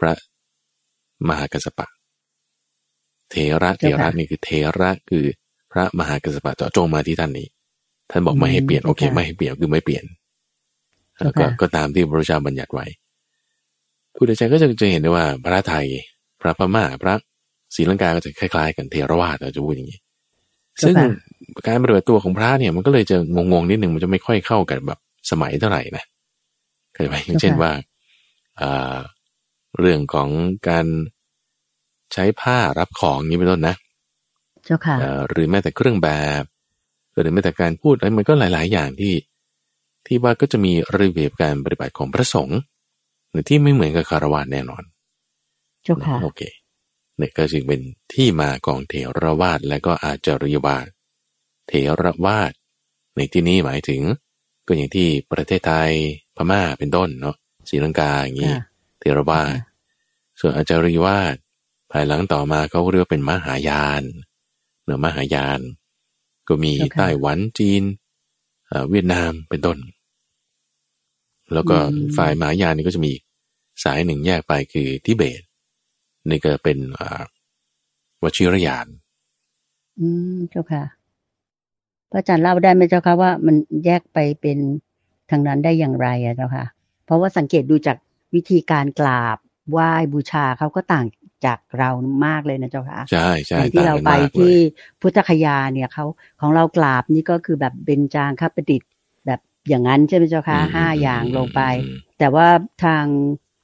[0.00, 0.12] พระ
[1.28, 1.86] มหากัสปะ
[3.30, 5.24] เทระเทระนี่คือเทระคือ
[5.72, 7.46] พระมหากัสปะเจาะจงมาที่ท่านนี้
[8.12, 10.04] ท่านบอกไม่ให้เปลี่ยนโอเค ไม่ให้เปลี่ยนคือไม่เปลี่ยน
[11.22, 12.86] แล้วก็ก็ตามที่พระเจ้าบัญญัติไว้
[14.14, 15.86] ผู้ใดใจก็จะจะเห็นได้ว่าพระไทย
[16.40, 17.14] พระพม่าพระ
[17.74, 20.00] ศรีลังกาก็จะคล้ายๆ กันเทรวาสเราจะพูดอย่างนี้
[20.82, 20.94] ซึ่ง
[21.66, 24.98] การปฏิบัติตัวของพระเนี่ยมันก็เลยจะงงๆนิดหนึ่งมันจะไม่ค่อยเข้ากันแบบ
[25.30, 26.04] สมัยเท่าไหร่นะ
[26.94, 27.72] เคยไหมอย่างเช่นว่า
[29.78, 30.28] เรื่องของ
[30.68, 30.86] การ
[32.12, 33.74] ใช้ผ้ารับของนี้เป็นต้นนะ
[34.64, 34.96] เจ้าค่ะ
[35.28, 36.08] หรือแม้แต่เครื่องแบ
[36.42, 36.44] บ
[37.20, 39.14] หรือแม้แต่การพูดอะไรมันก็หลาย ๆ อย่างที่
[40.06, 42.58] ที่ว่าก็จะมีระเบียบการปฏิบัติของพระสงฆ์
[43.30, 44.82] หรือที่ไม่เหมือนกับคารวะแน่นอน
[45.82, 46.42] เจ้าค่ะโอเค
[47.16, 47.80] เนี่ยก็จึงเป็น
[48.12, 50.86] ที่มาของเถรวาทและก็อาจาริยวาท
[51.68, 51.72] เถ
[52.02, 52.52] รวาท
[53.16, 54.02] ในที่นี้หมายถึง
[54.66, 55.90] ก็อย่างที่ประเทศไทย
[56.36, 57.36] พม่าเป็นต้นเนาะ
[57.68, 58.52] ศรีลังกาอย่างนี้
[59.00, 59.50] เถรวาท
[60.40, 61.36] ส่วนอาจาริยวาท
[61.90, 64.02] ภายหลังต่อมาเขาเรียกเป็นมหายาน
[64.84, 65.60] เนือมหายาน
[66.48, 67.82] ก็มีไต้หวันจีน
[68.90, 69.78] เวียดนามเป็นต้น
[71.54, 71.76] แล้วก็
[72.16, 73.12] ฝ่ายมหายานนี่ก็จะมี
[73.84, 75.42] สายหนึ่งแยกไปคือทิเบต
[76.28, 76.78] นี่ก็เป็น
[78.22, 78.86] วชิรยาน
[80.00, 80.84] อืมเจ้าค่ะ
[82.10, 84.58] พระอาจารย์เล่าได้ไหมเจ้าค่ะว่ามันแยกไปเป็น
[85.30, 86.64] ทางนั้นได้อย่างไรอะเจ้าค่ะ
[87.04, 87.96] เพราะว่าสังเกตดูจาก
[88.34, 89.38] วิธีการกราบ
[89.70, 91.06] ไหว้บูชาเขาก็ต่าง
[91.46, 91.90] จากเรา
[92.26, 94.54] มากเลยนะเจ้าค่ะใช่ใช่ที่เราไปที่
[95.00, 96.04] พุทธคยาเนี่ยเขา
[96.40, 98.90] ของเรากราบนี่ก็คือแบบเบญจางคประดิษฐ์
[99.26, 101.60] แบบอย่างนั้นใช่ไหมเจ้าค่ะห้าอย่างลงไป
[102.18, 102.48] แต่ว่า
[102.84, 103.04] ทาง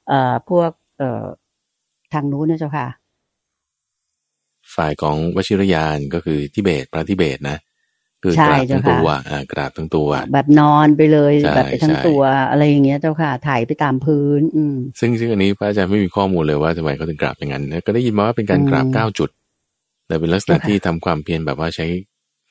[0.07, 1.25] เอ่อพวกเอ่อ
[2.13, 2.87] ทางนู้นนะเจ้าค่ะ
[4.75, 7.57] ฝ่ายของวชิรยานก็คือทิเบตพระทิเบตนะ
[8.23, 19.29] คือกราบทั้งตัวอ่ากราบทั้งตัว แบบนอนไปเลยใช่แบบไปทั้งใช่ตัว อะไรอย่างเงี้ยเจ้าค่ะถ่ายไปตามพื้น อืมซึ่งซึ่งอันนี้พระอาจารย์ไม่มีข้อมูลเลยว่าทำไมเขาถึงกราบอย่างนั้นนะก็ได้ยินมาว่าเป็นการกราบอืมเก้าจุด
[20.07, 21.87] แต่เป็นลักษณะเจ้าค่ะที่ทำความเพียรแบบว่าใช้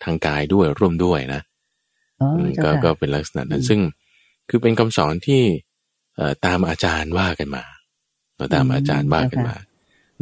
[0.05, 1.41] ทางกายด้วยร่วมด้วยนะ
[2.21, 3.81] อ๋ออืมเจ้าก็ค่ะก็เป็นลักษณะนั้นอืมซึ่ง
[4.49, 5.43] คือเป็นคำสอนที่
[6.17, 7.65] เอ่อตามอาจารย์ว่ากันมา
[8.37, 9.57] เนอะตามอาจารย์ว่ากันมา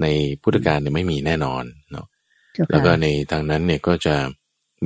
[0.03, 0.07] ใน
[0.43, 2.07] พุทธการเนี่ยไม่มีแน่นอนเนาะ
[2.55, 4.17] เจ้าค่ะแล้วก็ในทางนั้นเนี่ยก็จะ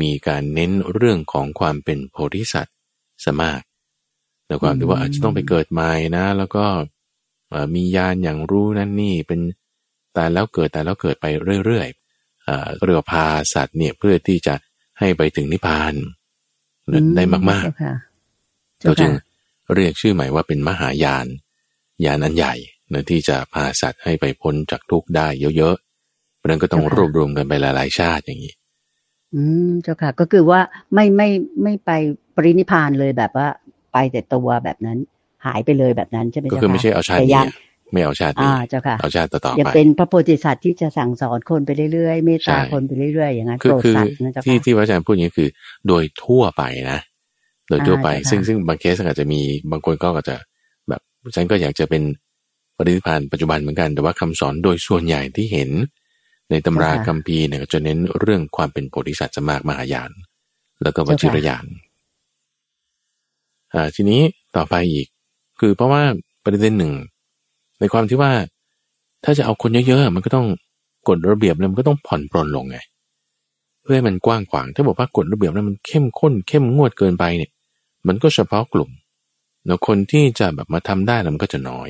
[0.01, 2.77] มีการเน้นเรื่องของความเป็นโพธิสัตว์
[3.25, 3.63] สมาก
[4.47, 6.65] ในความที่ว่าอาจจะต้องไปเกิดใหม่นะ แล้วก็
[7.49, 9.41] เอ่อมียานอย่างรู้นั่นนี่เป็น
[10.17, 11.27] ตายแล้วเกิดตายแล้วเกิดไป
[11.65, 14.55] เรื่อยๆเอ่อเรือว่าพาสัตว์เนี่ยเพื่อที่จะ
[14.99, 15.95] ให้ไปถึงนิพพาน
[17.17, 19.13] ได้มากเจ้าค่ะๆเราจึง
[19.75, 21.27] เรียกชื่อใหม่ว่าเป็นมหายาน
[22.05, 22.55] ยานอันใหญ่
[22.93, 28.55] นะที่จะพาสัตว์ให้ไปพ้นจากทุกข์ได้เยอะๆเพราะฉะนั้นก็ต้องรวบรวมกันไปหลายๆชาติอย่างนี้
[29.35, 30.61] อืมเจ้าค่ะ ก็คือว่า
[30.95, 31.29] ไม่ไม่
[31.63, 31.91] ไม่ไป
[32.37, 33.49] ปรินิพพานเลยแบบว่า
[33.93, 34.99] ไปแต่ตัวแบบนั้น
[35.47, 37.55] หายไปเลยแบบนั้นใช่ไหมก็เจ้าคือค่ะไม่ใช่เอาชาติแต่นี้ยังอะ
[37.93, 45.49] ไม่เอาชาตินี้อ่าเจ้าค่ะเอาชาติต่อๆยังไปเป็นพระโพธิสัตว์ที่จะสั่งสอนคนไปเรื่อยๆเมตตาใช่คนไปเรื่อยๆอย่างนั้นคือโปรดคือสัตว์นะเจ้าที่ค่ะที่พระอาจารย์พูดอย่างนี้คือ
[45.89, 46.63] โดยทั่วไป
[46.93, 47.01] นะ
[47.69, 49.41] โดยทั่วไปอ่าซึ่งเจ้าค่ะซึ่งบางเคสอาจจะมี
[49.71, 50.37] บางคนก็อาจจะ
[50.89, 51.01] แบบ
[51.35, 52.03] ฉันก็อยากจะเป็น
[52.79, 55.71] ปฏิพานปัจจุบันเหมือนกันแต่ว่าคำสอนโดยส่วนใหญ่ที่เห็น
[56.51, 60.11] ในตำราคัมภีร์เนี่ยก็จะเน้นเรื่องความเป็นโพธิสัตว์สมากมหายาน
[60.83, 61.65] แล้วก็วชิรยาน
[63.75, 64.21] อ่าทีนี้
[64.57, 65.07] ต่อไปอีก
[65.61, 66.03] คือเพราะว่า
[66.45, 66.93] ประเด็นหนึ่ง
[67.81, 68.33] ในความที่ว่า
[69.25, 70.47] ถ้าจะเอาคนเยอะๆ มันก็ต้อง
[71.09, 72.79] กฎระเบียบแล้วมันก็ต้องผ่อนปรนลงไง
[73.83, 77.51] เพื่อให้มันกว้างขวาง ถ้าบอกว่ากฎระเบียบนั้นมันเข้มข้น เข้มงวดเกินไปเนี่ย
[78.07, 78.91] มันก็เฉพาะกลุ่ม
[79.67, 81.89] แล้วคนที่จะแบบมาทำได้น่ะมันก็จะน้อย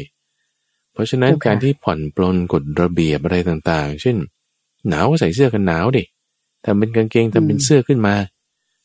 [0.92, 4.16] เพราะฉะนั้นเจ้าค่ะการที่ผ่อนปลนกฎระเบียบอะไรต่างๆ เช่น
[4.88, 6.05] หนาวก็ใส่เสื้อกันหนาวดิ
[6.64, 8.14] ทำเป็นกางเกงทำเป็นเสื้อขึ้นมา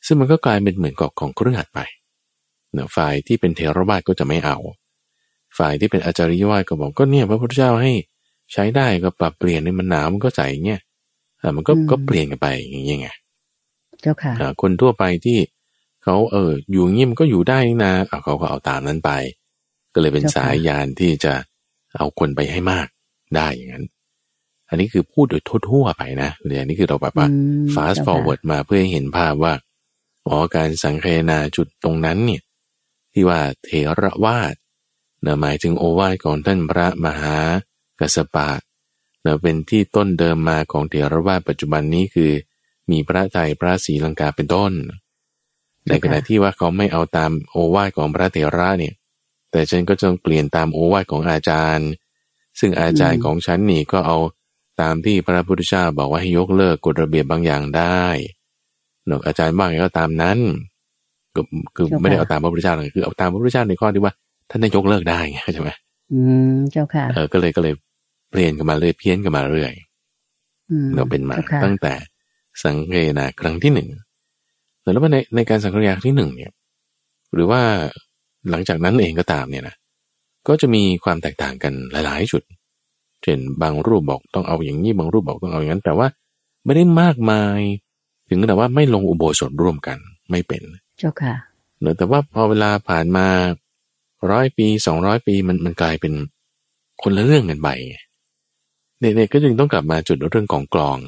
[0.06, 1.80] ซึ่งมันก็กลายเป็นเหมือนกอกของเครื่องหัดไป
[2.72, 4.56] เนอะฝ่ายที่เป็นเทรวาสก็จะไม่เอา
[5.58, 7.92] ฝ่ายที่เป็นอาจาริยวาสก็บอกก็เนี่ยพระพุทธเจ้าให้
[8.52, 10.80] ใช้ได้ก็ปรับเปลี่ยนในมันหนาวมันก็ใส่อย่างเงี้ย
[11.42, 13.08] อะมันก็อืมก็เปลี่ยนกันไปอย่างเงี้ยไง
[14.02, 15.38] เจ้าค่ะอ่าคนทั่วไปที่
[16.04, 19.10] เขาเอออยู่อย่างงี้มันก็อยู่ได้นี่นะเอาเขาก็เอาตามนั้นไป
[19.94, 21.32] ก็เลยเป็นเจ้าค่ะสายยานที่จะ
[21.96, 22.86] เอาคนไปให้มาก
[23.36, 23.84] ได้อย่างนั้น
[24.68, 29.54] อันนี้คือพูดโดยทั่วๆไปนะเดี๋ยวนี้คือเราแบบว่าอืม fast เจ้าค่ะ forward มาเพื่อให้เห็นภาพว่า
[30.26, 32.42] อ๋อการสังเคนาจุดตรงนั้นเนี่ย
[33.12, 34.54] ที่ว่าเทระวาส
[35.22, 37.36] เนะหมายถึงโอวาทของท่านพระมหา
[38.00, 38.50] กัสสปะ
[39.22, 42.32] เนะเป็นที่ต้นเดิมมาของเทระวาสปัจจุบันนี้คือ
[42.90, 44.72] มีพระไตรพระศรีลังกาเป็นต้น
[45.88, 48.94] ในขณะที่ว่าเขาไม่เอาตามโอวาทของพระเถระเนี่ย
[49.50, 51.88] แต่ฉันก็ต้องเปลี่ยนตามโอวาทของอาจารย์
[52.58, 54.18] ซึ่งอาจารย์ของฉันนี่ก็เอา
[54.80, 58.04] ตามที่พระพุทธเจ้าบอกว่าให้ยกเลิกกฎระเบียบบางอย่างได้
[59.06, 60.38] เนอะอาจารย์ว่าไงก็ตามนั้น
[61.36, 61.40] ก็
[61.76, 64.12] คือเจ้าค่ะไม่ได้เอาตามพระพุทธเจ้าเลยคือเอาตามพระพุทธเจ้าในข้อที่ว่า
[64.50, 65.70] ท่านได้ยกเลิกได้ไงใช่ไหม
[66.12, 66.20] อื
[66.52, 67.74] มเจ้าค่ะเออก็เลยก็เลย
[68.30, 69.72] เปลี่ยนกันมาเรื่อยเพี้ยนกันมาเรื่อย
[70.70, 71.94] อืมเราเป็นมาจ้ค่ะตั้งแต่
[72.62, 73.88] สังเกนาครั้งที่หนึ่ง
[74.82, 76.52] แล้วว่าในในการสังเกนาครั้งที่หนึ่งเนี่ย
[77.34, 77.60] หรือว่า
[78.50, 79.74] หลังจากนั้นเองก็ตามเนี่ยนะ
[80.48, 82.42] ก็จะมีความแตกต่างกันหลาย ๆ จุด
[83.22, 86.06] เช่นบางรูปบอกต้องเอาอย่างนี้บางรูปบอกต้องเอาอย่างนั้น แต่ว่า
[86.64, 87.60] ไม่ได้มากมาย
[88.28, 89.98] ถึงขนาดว่าไม่ลงอุโบสถร่วมกัน
[90.30, 90.62] ไม่เป็น
[90.98, 91.34] เจ้าค่ะ
[91.80, 93.26] เนอะแต่ว่าพอเวลาผ่านมา
[94.30, 96.12] ร้อยปีสองร้อยปีมันมันกลายเป็น
[97.02, 97.96] คนละเรื่องกันไปไง
[98.98, 100.98] เนี่ยๆก็จึงต้องกลับมาจุดเรื่องของกลอง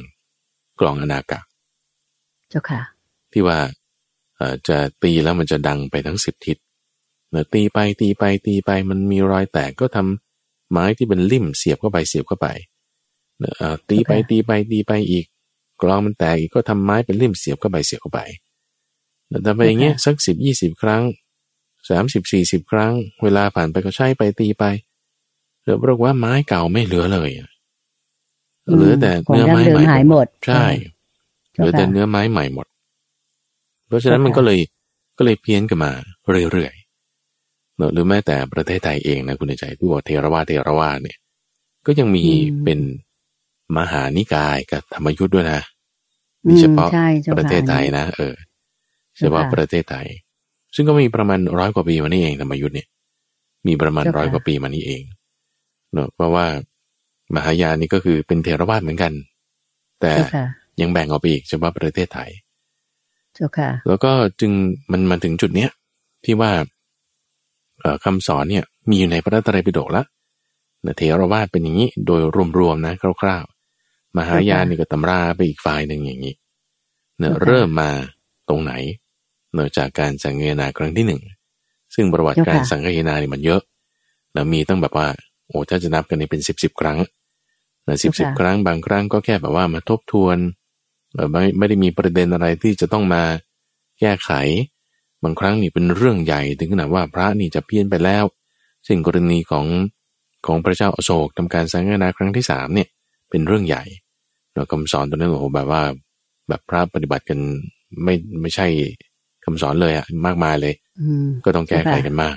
[0.81, 1.41] กลองอนากะ
[2.51, 2.81] เจ้าค่ะ
[3.33, 3.59] ที่ว่า
[4.37, 6.57] เอ่อจะตีแล้วมันจะดังไปทั้งสิบทิศ
[7.31, 10.28] เนอะตีไปตีไปตีไปมันมีรอยแตกก็ทำ
[10.73, 12.49] ไม้ที่เป็นลิ่มเสียบเข้าไปเสียบเข้าไป
[13.39, 15.27] เนอะเอ่อตีไปโอเคตีไปตีไปอีก
[15.83, 18.21] กลองมันแตกอีกก็ทำไม้เป็นลิ่มเสียบเข้าไปเสียบเข้าไป
[19.29, 21.03] เนอะแต่ไปอย่างเงี้ยสักสิบยี่สิบครั้ง
[21.91, 24.65] สามสิบสี่สิบครั้ง เวลาผ่านไปก็ใช้ไปตีไป
[25.63, 27.51] เหลือปรากฏว่าไม้เก่าไม่เหลือเลยอะ
[28.77, 30.65] เหลือแต่ของเนื้อดั้งไม้เดิมใหม่หายหมด ใช่
[31.55, 32.67] เหเจ้าลือแต่ค่ะเนื้อไม้ใหม่หมด
[33.89, 34.61] เพราะฉะนั้นมันก็เลย
[35.19, 35.93] ก็เลยเพี้ยนกันมา
[36.53, 36.78] เรื่อยๆ
[37.79, 41.19] เนอะหรือแม้แต่ประเทศไทยเองนะคุณใจที่บอกเทรวาสเทรวาสเนี่ย
[41.87, 42.79] ก็ยังมีอืมเป็น
[43.79, 45.61] มหานิกายกับธรรมยุทธ์ด้วยนะ
[46.49, 48.35] มีเฉพาะอืมใช่เจ้าประเทศไทยค่ะนะเออ
[49.19, 50.07] เฉพาะประเทศไทย
[50.75, 52.89] ซึ่งก็มีประมาณร้อยกว่าปีมานี่เองธรรมยุทธ์เนี่ย
[53.67, 55.03] มีประมาณเจ้าค่ะร้อยกว่าปีมานี่เอง
[55.93, 56.47] เนอะเพราะว่า
[57.35, 59.13] มหายานนี่ก็คือเป็นเทรวาสเหมือนกัน
[60.01, 60.45] แต่เจ้าค่ะ
[60.81, 62.31] ยังแบ่งออกไปอีกเฉพาะประเทศไทย
[63.35, 64.53] เจ้าค่ะแล้วก็จึง
[64.93, 65.71] มันมาถึงจุดเนี้ย
[66.25, 66.65] ที่ว่าเอ่อ
[68.05, 70.03] คำสอนเนี่ยมีอยู่ในพระไตรปิฎกละ
[70.87, 72.21] นะเทรวาสเป็นอย่างนี้โดย
[72.59, 73.45] รวมๆนะคร่าว
[74.17, 76.35] มหายานนี่ก็ตำราไปอีกฝ่ายหนึ่งอย่างนี้
[77.19, 77.91] เนะเริ่มมา
[78.49, 78.73] ตรงไหน
[79.53, 81.23] เนื่องจากการสังเกนาครั้งที่หนึ่ง
[81.95, 83.63] ซึ่งประวัติการสังเกนานี่มันเยอะ
[84.33, 85.09] แล้วมีตั้งแบบว่า
[85.47, 86.99] โอ้ถ้าจะนับกันนี่เป็นสิบสิบครั้ง
[87.87, 90.37] นะสิบสิบครั้งบางครั้งก็แค่แบบว่ามาทบทวน
[91.33, 93.23] ไม่ไม่ได้มีประเด็นอะไรที่จะต้องมา
[94.01, 94.31] แก้ไข
[95.25, 98.25] บางครั้งนี่เป็นเรื่องใหญ่ถึงขนาดว่าพระนี่จะเพี้ยนไปแล้ว
[98.87, 99.67] ซึ่งกรณีของ
[100.47, 102.89] ของพระเจ้าอโศกทำการสังฆนาครั้งที่สามเนี่ย
[103.31, 103.85] เป็นเรื่องใหญ่
[104.55, 105.83] เราคำสอนตัวนั้นโอ้โหแบบว่า
[106.49, 107.39] แบบพระปฏิบัติกัน
[108.05, 108.67] ไม่ไม่ใช่
[109.45, 110.75] คำสอนเลยอะมากมายเลย
[111.45, 112.37] ก็ต้องแก้ไขกันมาก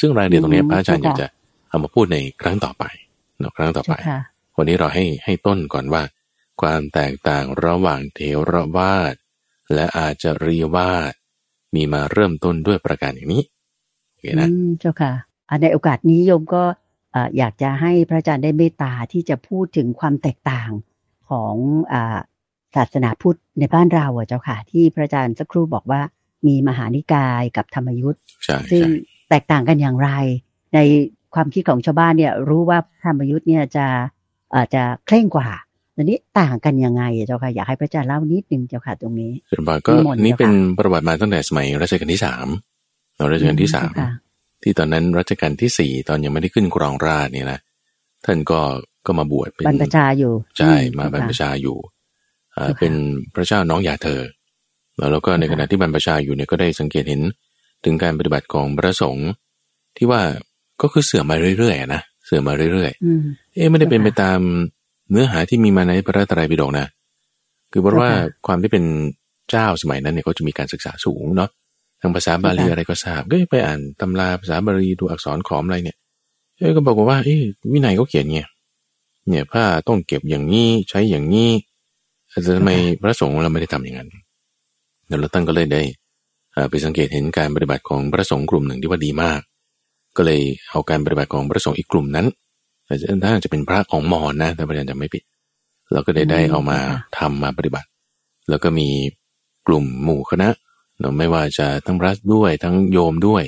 [0.00, 1.26] ซึ่งรายละเอียดตรงนี้พระอาจารย์อยากจะ
[1.68, 2.84] เอามาพูดในครั้งต่อไป
[3.38, 3.94] เนาะครั้งต่อไป
[4.56, 6.02] วันนี้เราให้ให้ต้นก่อนว่า
[6.60, 9.14] ความแตกต่างระหว่างเทรวาส
[9.74, 11.12] และอาจจะรีวาส
[11.76, 13.42] มีมาเริ่มต้นด้วยประการอย่างนี้
[14.06, 14.48] โอเคนะ
[14.80, 15.12] เจ้าค่ะ
[15.62, 16.64] ในโอกาสนี้โยมก็
[17.38, 20.70] อยากจะให้พระอาจารย์ได้เมตตาที่จะพูดถึงความแตกต่าง
[21.30, 21.54] ของ
[22.76, 26.00] ศาสนาพุทธในบ้านเราอะเจ้าค่ะ ที่พระอาจารย์สักครู่บอกว่า
[26.46, 28.22] มีมหานิกายกับธรรมยุทธ์
[28.70, 28.84] ซึ่ง
[29.30, 30.10] แตกต่างกันอย่างไร
[30.74, 30.78] ใน
[31.34, 33.86] ความคิดของชาวบ้านเนี่ยรู้ว่าธรรมยุทธ์เนี่ยจะ
[34.56, 35.65] อาจจะเคร่งกว่าต
[36.00, 39.92] อนนี้ต่างกันยังไงเจ้าค่ะอยากให้พระอาจารย์เล่านิดนึงเจ้าค่ะตรงนี้ส่วนบาก็
[40.24, 42.46] นี่เป็นประวัติมาตั้งแต่สมัยรัชกาลที่สาม
[43.32, 43.92] รัชกาลที่สาม
[44.62, 47.60] ที่ตอนนั้นรัชกาลที่สี่ตอนยังไม่ได้ขึ้นครองราชเนี่ยนะ
[48.24, 48.60] ท่านก็
[49.06, 51.76] ก็มาบวชเป็นบรรพชาอยู่ใช่มาบรรพชาอยู่
[52.56, 52.92] อ่าเป็น
[53.34, 54.22] พระเจ้าน้องยาเธอ
[55.12, 57.22] แล้วก็ในขณะที่บรรพชาอยู่เนี่ยก็ได้สังเกตเห็น
[57.84, 59.28] ถึงการปฏิบัติของพระสงฆ์
[59.96, 60.22] ที่ว่า
[60.82, 64.40] ก็คือเสื่อมมาเรื่อยๆนะเสื่อมมาเรื่อยๆเอ๊ะไม่ได้เป็นไปตาม
[65.10, 66.86] เนื้อหาที่มีมาในพระไตรปิฎกนะ
[67.72, 68.10] คือเพราะว่า
[68.46, 68.84] ความที่เป็น
[69.50, 71.50] เจ้าสมัยนั้นเนี่ยเขาจะมีการศึกษาสูงเนาะ
[72.00, 75.96] ทางภาษาบาลีอะไรก็ทราบก็ไปอ่านตำราภาษาบาลีดูอักษรขอมอะไรเนี่ย
[76.56, 77.36] เอ้ก็บอกว่าเอ้
[77.72, 78.40] วินัยเขาเขียนไง
[79.28, 81.50] เนี่ยผ้าต้องเก็บอย่างนี้ใช้อย่างนี้
[82.30, 84.08] แต่ทำไมพระสงฆ์เราไม่ได้ทำอย่างนั้น
[85.06, 85.82] เดี๋ยวเราตั้งก็เลยได้
[86.70, 89.40] ไปสังเกตเห็นการปฏิบัติของพระสงฆ์กลุ่มหนึ่งที่ว่าดีมาก
[90.16, 90.40] ก็เลย
[90.70, 92.26] เอาการปฏิบัติของพระสงฆ์อีกกลุ่มนั้น
[93.24, 95.22] ถ้าจะเป็นพระของมอญนะแต่พระอาจารย์จะไม่ผิด
[95.92, 96.78] เราก็ได้ได้เอามา
[97.18, 97.88] ทำมาปฏิบัติ
[98.48, 98.88] แล้วก็มี
[99.66, 100.48] กลุ่มหมู่คณะ
[101.00, 103.44] เราไม่ว่าจะทั้งพระด้วยทั้งโยมด้วย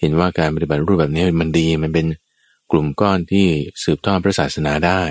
[0.00, 2.06] เห็นว่าการปฏิบัติรูปแบบนี้มันดีมันเป็น
[2.72, 3.46] กลุ่มก้อนที่
[3.82, 5.02] สืบทอดพระศาสนาได้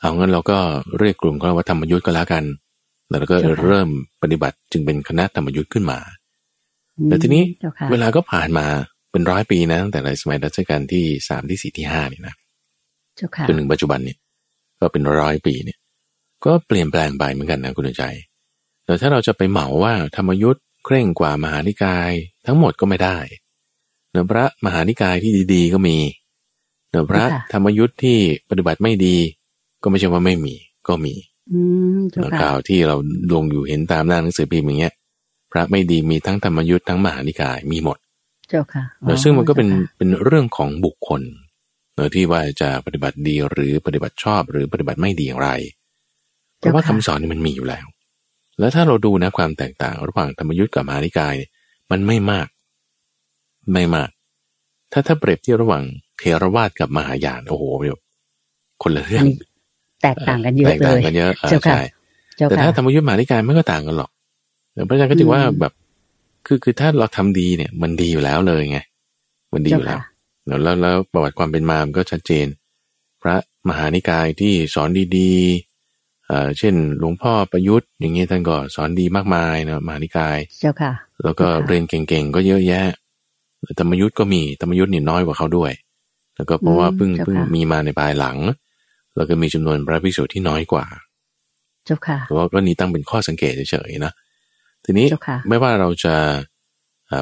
[0.00, 0.58] เอางั้นเราก็
[0.98, 2.44] เรียกกลุ่มเขาว่าธรรมยุทธ์ก็แล้วกัน
[3.08, 3.88] แล้วก็เริ่ม
[4.22, 5.98] ปฏิบัติจึงเป็นคณะธรรมยุทธ์ขึ้นมา
[7.04, 7.42] แต่ทีนี้
[7.90, 8.66] เวลาก็ผ่านมา
[9.10, 12.34] เป็นร้อยปีนะตั้งแต่ในสมัยรัชกาลที่สามที่สี่ที่ห้านี่นะ
[13.48, 14.18] จนถึงปัจจุบันเนี่ย
[14.80, 15.78] ก็เป็นร้อยปีเนี่ย
[16.44, 18.04] ก็เปลี่ยนแปลงไปเหมือนกันนะคุณใจ
[18.84, 22.12] แต่ถ้าเราจะไปเหมาว่าธรรมยุทธ์เคร่งกว่ามหานิกาย
[22.46, 23.18] ทั้งหมดก็ไม่ได้
[24.10, 25.96] เนื้อพระมหานิกายที่ดี ๆ ก็มี
[26.90, 28.18] เนื้อพระธรรมยุทธ์ที่
[28.50, 29.16] ปฏิบัติไม่ดี
[29.82, 30.54] ก็ไม่ใช่ว่าไม่มี
[30.88, 31.14] ก็มี
[32.14, 32.96] เนื้อข่าวที่เรา
[33.34, 34.94] ลงอยู่เห็นตามหน้าหนังสือพิมพ์อย่างเงี้ย
[35.52, 37.98] พระไม่ดีมีทั้งธรรมยุทธ์ทั้งมหานิกายมีหมด
[38.48, 38.84] เจ้าค่ะ
[39.22, 41.22] ซึ่งมันก็เป็นเป็นเรื่องของบุคคล
[41.96, 45.50] เนื้อที่ว่าจะปฏิบัติดีหรือปฏิบัติชอบหรือปฏิบัติไม่ดีอย่างไร
[46.58, 47.86] เพราะว่าคำสอนนี่มันมีอยู่แล้ว
[48.58, 51.34] แล้วถ้าเราดูนะความแตกต่าง ระหว่างธรรมยุทธ์กับมหานิกาย
[51.90, 52.46] มันไม่มาก
[53.72, 54.10] ไม่มาก
[54.92, 55.84] ถ้าถ้าเปรียบเทียบระหว่าง
[56.18, 58.00] เทรวาสกับมหายานโอ้โหแบบ
[58.82, 59.26] คนละเรื่อง
[60.02, 61.32] แตกต่างกันเยอะเลยแตกต่างกันเยอะ
[61.66, 61.78] ใช่
[62.48, 64.10] แต่ถ้าธรรมยุทธ์มหานิกายไม่ก็ต่างกันหรอก
[64.72, 65.72] แต่พระอาจารย์ก็ถือว่าแบบ
[66.46, 68.78] คือคือถ้าเราทำดีเนี่ย มันดีอยู่แล้วเลยไง
[69.54, 70.00] มันดีอยู่แล้ว
[70.46, 72.46] แล้วแล้วประวัติความเป็นมามันก็ชัดเจน
[73.22, 73.36] พระ
[73.68, 75.34] มหานิกายที่สอนดี
[76.58, 80.92] เช่นหลวงพ่อประยุทธ์อย่างเงี้ยท่านก็สอนดีมากมายนะมหานิกายเจ้าค่ะ
[81.24, 82.86] แล้วก็เรียนเก่งๆก็เยอะแยะ
[83.80, 85.72] ธรรมยุทธ์ก็มีธรรมยุทธ์นี่น้อยกว่าเขาด้วย
[86.36, 88.36] แล้วก็เพราะว่าเพิ่งเพิ่งมีมาในภายหลัง
[89.16, 90.86] แล้วก็มีจำนวนพระภิกษุที่น้อยกว่า
[91.84, 94.12] เจ้าค่ะเพราะว่าก็นี้ตั้งเป็นข้อสังเกตเฉยๆนะ
[94.84, 95.06] ทีนี้
[95.48, 96.14] ไม่ว่าเราจะ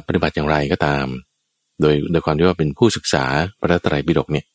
[0.07, 1.07] ปฏิบัติอย่างไรก็ตาม
[1.81, 3.25] โดยโดยความที่ว่าเป็นผู้ศึกษา
[3.61, 4.47] พระไตรปิฎกเนี่ย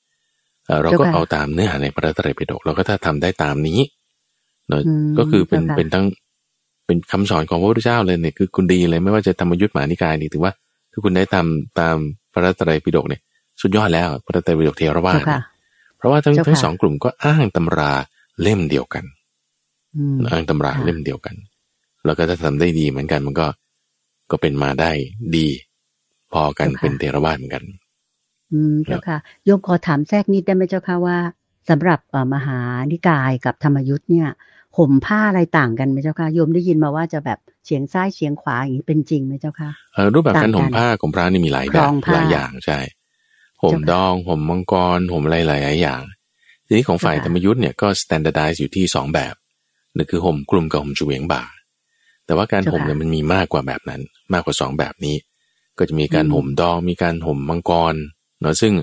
[0.83, 3.79] เราก็เอาตามเนื้อหาในพระไตรปิฎกเราก็ถ้าทำได้ตามนี้
[4.67, 4.81] เนาะ
[5.17, 6.05] ก็คือเป็นเป็นทั้ง
[6.85, 10.53] เป็นคำสอนของพระพุทธเจ้าเลยเนี่ยคือคุณดีเลยไม่ว่าจะธรรมยุทธ์หมานิกายนี่ถือว่า
[10.91, 11.95] ถ้าคุณได้ทำตาม
[12.33, 13.21] พระตรัยปิฎกเนี่ย
[13.61, 15.21] สุดยอดแล้วพระตรัยปิฎกเทรวาส
[15.97, 17.91] เพราะว่าทั้งทั้งสองกลุ่มก็อ้างตำรา
[18.41, 19.05] เล่มเดียวกัน
[20.31, 21.35] อ้างตำราเล่มเดียวกัน
[22.05, 23.47] แล้วก็ถ้าทำได้ดีเหมือนกันมันก็
[24.31, 24.91] ก็เป็นมาได้
[25.37, 25.47] ดี
[26.33, 27.63] พอกันเป็นเทรวาสเหมือนกัน
[28.51, 31.17] อืมเจ้าค่ะโยมขอถามแทรกนิดได้ไหมเจ้าค่ะว่า
[31.69, 31.99] สำหรับ
[32.33, 32.59] มหา
[32.91, 34.29] นิกายกับธรรมยุทธ์เนี่ย
[34.77, 39.69] ห่มผ้าอะไรต่างกันไหมเจ้าค่ะโยมได้ยินมาว่าจะแบบเฉียงซ้ายเฉียงขวาอย่างนี้เป็นจริงไหมเจ้าค่ะ
[40.13, 42.79] รูปแบบการห่มผ้าของพระนี่มีหลายแบบหลายอย่างใช่
[43.63, 46.01] ห่มดองห่มมังกรห่มอะไรหลายอย่าง
[46.65, 49.35] ทีนี้ของฝ่ายธรรมยุทธ์เนี่ยก็ standardize อยู่ที่สองแบบ
[49.95, 51.43] นั่นคือห่มกลุ่มกับห่มเฉวียงบ่า
[52.25, 54.01] แต่ว่าการห่มเนี่ยมันมีมากกว่าแบบนั้น
[54.33, 55.15] มากกว่าสองแบบนี้
[55.79, 57.95] ก็จะมีการห่มดองมีการห่มมังกร
[58.41, 58.73] เนาะซึ่ง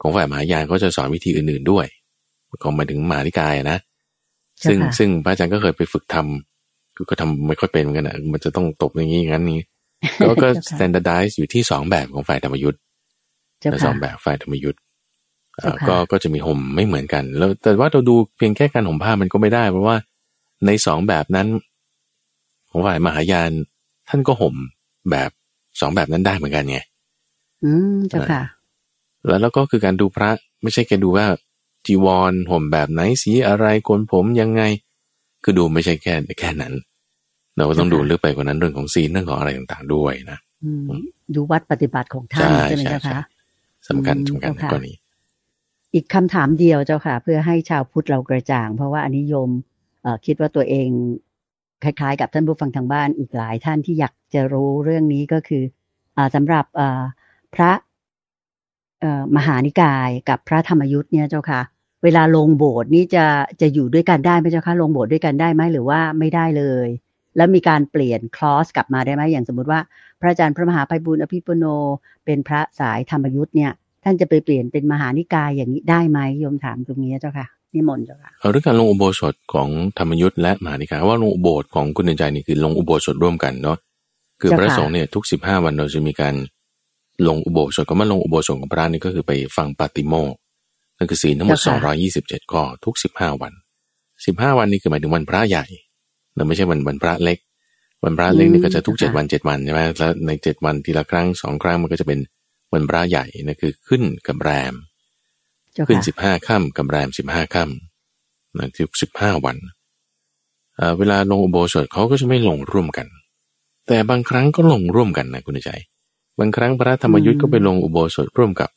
[0.00, 1.86] ของฝ่ายมหายานก็จะสอนวิธีอื่นๆด้วย
[2.62, 3.78] ของมาถึงมหานิกายนะ
[4.68, 9.60] ซึ่งซึ่งพระอาจารย์ก็เคยไปฝึกทำก็ทำไม่ค่อยเป็นเหมือนกันนะมันจะต้องตบอย่างนี้อย่างนั้นนี้
[10.26, 12.80] ก็ก็ standardize อยู่ที่สองแบบของฝ่ายธรรมยุทธ์
[13.84, 14.80] สองแบบฝ่ายธรรมยุทธ์
[15.88, 19.96] ก็ก็จะมีห่มไม่เหมือนกัน แล้วแต่ว่าเราดูเพียงแค่การห่มผ้ามันก็ไม่ได้ เพราะว่า
[20.66, 21.48] ในสองแบบนั้น
[22.70, 23.50] ของฝ่ายมหายาน
[24.08, 24.54] ท่านก็ห่ม
[25.10, 25.30] แบบ
[25.80, 26.78] สองแบบนั้นได้เหมือนกันไง
[27.64, 28.42] อืมเจ้าค่ะ
[29.26, 30.30] แล้วแล้วก็คือการดูพระ
[30.62, 31.26] ไม่ใช่แค่ดูว่า
[31.86, 34.62] จีวรห่มแบบไหนสีอะไรโกนผมยังไง
[35.42, 36.74] คือดูไม่ใช่แค่แค่นั้น
[37.56, 40.38] เราก็ต้องดูลึกไปกว่านั้นเรื่องของศีลเรื่องของอะไรต่างๆด้วยนะ
[41.34, 43.20] ดูวัดปฏิบัติของท่านใช่ไหมเจ้าค่ะ
[43.88, 44.92] สำคัญสำคัญกรณี
[45.94, 49.48] อีกคำถามเดียวเจ้าค่ะ เพื่อให้ชาวพุทธเรากระจ่าง เพราะว่าอนิยม
[50.26, 50.88] คิดว่าตัวเอง
[51.86, 55.62] คล้ายๆ กับท่านผู้ฟังทางบ้านอีกหลายท่านที่อยากจะรู้เรื่องนี้ก็คือ
[56.16, 56.64] อสำหรับ
[57.54, 57.72] พระ
[59.36, 61.60] มหานิกายกับพระธรรมยุทธ์เนี่ยเจ้าค่ะ
[62.04, 63.24] เวลาลงโบสถ์นี่จะ
[63.60, 66.88] จะอยู่ด้วยกันได้ไหมเจ้าค่ะลงโบสถ์ด้วยกันได้ไหมหรือว่าไม่ได้เลย
[67.36, 69.80] แล้วมีการเปลี่ยนคลอสกลับมาได้ไหมอย่างสมมติว่า
[70.20, 71.64] พระอาจารย์พระมหาไพบุญอภิปุโน
[72.24, 73.72] เป็นพระสายธรรมยุทธ์เนี่ย
[74.04, 83.78] ท่านจะไปเปลี่ยนเป็นมหานิกายอย่างนี้ได้ไหมโยมถามตรงนี้เจ้าค่ะ นิมนต์เจ้าค่ะเรื่องการลงอุโบสถของธรรมยุทธ์และมหานิกายว่าลงอุโบสถของคุณใจนี่คือลงอุโบสถร่วมกันเนาะ
[84.40, 86.34] คือพระสงฆ์เนี่ยทุกสิบห้าวันเราจะมีการ
[87.26, 90.32] ลงอุโบสถก็มาลงอุโบสถของพระนี่ก็คือไปฟังปาติโมก
[90.98, 93.52] นั่นคือศีลทั้งหมดสองร้อยี่สิบเจ็ดข้อทุกสิบห้าวัน
[94.26, 95.64] สิบห้าวันนี้คือหมายถึงวันพระใหญ่
[96.36, 97.38] เราไม่ใช่วันวันพระเล็ก
[98.04, 102.18] วันพระเล็กนี่ก็จะทุกเจ็ดวันเจ็ดวันใช่ไหมแล้วในเจ็ดวันทีละครั้งสองครั้งมันก็จะเป็น
[102.72, 104.74] วันพระใหญ่นะคือขึ้นกับแรม
[105.88, 109.56] ขึ้นสิบห้าค่ำกับแรมสิบห้าค่ำนะทุกสิบห้าวัน
[110.98, 113.06] เวลาลงอุโบสถเขาก็จะไม่ลงร่วมกัน
[113.86, 115.70] แต่บางครั้งก็ลงร่วมกันนะคุณใจ
[116.38, 118.70] บางครั้งพระธรรมยุทธ์ก็ไปลงอุโบสถร่วมกับ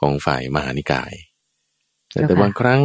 [0.00, 1.12] ของฝ่ายมหานิกาย
[2.10, 2.80] แต่แต่บางครั้ง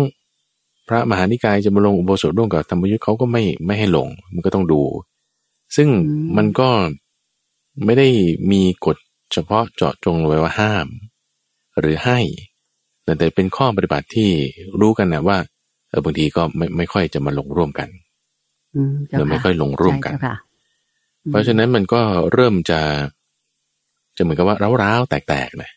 [0.88, 4.82] พระมหานิกายจะมาลงอุโบสถร่วมกับธรรมยุทธ์เขาก็ไม่ไม่ให้ลง มันก็ต้องดู
[5.76, 5.90] ซึ่ง
[6.38, 6.70] มันก็
[7.86, 8.08] ไม่ได้
[8.52, 8.98] มีกฎ
[9.34, 10.88] เฉพาะเจาะจงไว้ว่าห้าม
[11.80, 12.20] หรือให้
[13.06, 14.30] แต่แต่เป็นข้อปฏิบัติที่
[14.82, 15.38] รู้กันนะว่า
[15.90, 17.90] เออบางทีก็ไม่ไม่ค่อยจะมาลงร่วมกัน
[19.12, 20.14] หรือไม่ค่อยลงร่วมกัน
[21.30, 22.02] เพราะฉะนั้นมันก็
[22.34, 22.80] เริ่มจะ
[24.18, 25.72] จะเหมือนกับว่าร้าวๆแตกๆนะ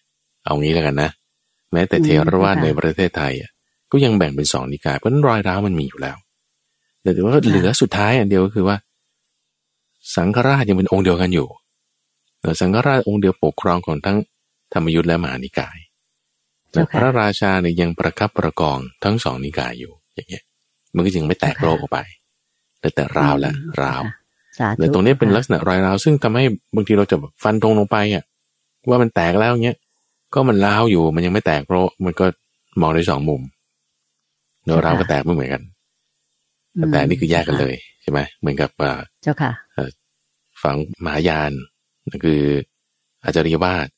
[0.44, 1.10] เอางี้แล้วกันนะ
[1.72, 3.50] แม้แต่เทรวาสในประเทศไทยอะ
[3.92, 6.16] ก็ยังแบ่งเป็นสองนิกายเพราะนั้นรอยร้าวมันมีอยู่แล้ว
[7.02, 8.76] แต่ว่าเหลือสุดท้ายอันเดียวก็คือว่า
[10.16, 11.48] สังฆราชยังเป็นองค์เดียวกันอยู่
[12.40, 14.16] แต่สังฆราชองค์เดียวปกครองของทั้ง
[14.72, 15.76] ธรรมยุทธ์และมหานิกาย
[16.72, 20.44] แต่พระราชาเนี่ยยังประคับประกองทั้งสองนิกายอยู่อย่างเงี้ย
[20.94, 21.98] มันก็จึงไม่แตกโลกออกไป
[22.80, 24.02] แต่แต่ราวแหละราว
[24.76, 28.24] แต่ตรงนี้เป็นลักษณะรอยราว ซึ่งทำให้บางทีเราจะฟันตรงลงไปอะ
[28.88, 29.76] ว่ามันแตกแล้วเงี้ย
[30.34, 32.26] ก็มันร้าวอยู่มันยังไม่แตกเพราะมันก็
[32.80, 33.42] มองได้สองมุม
[34.64, 35.62] เนื้อร้าวก็แตกไม่เหมือนกัน
[36.92, 38.70] แต่นี่คือแยกกันเลยใช่ไหมเหมือนกับ
[39.22, 39.52] เจ้าค่ะ
[40.62, 41.52] ฝังมหายาน
[42.24, 42.42] คือ
[43.24, 43.88] อาจาริยวาส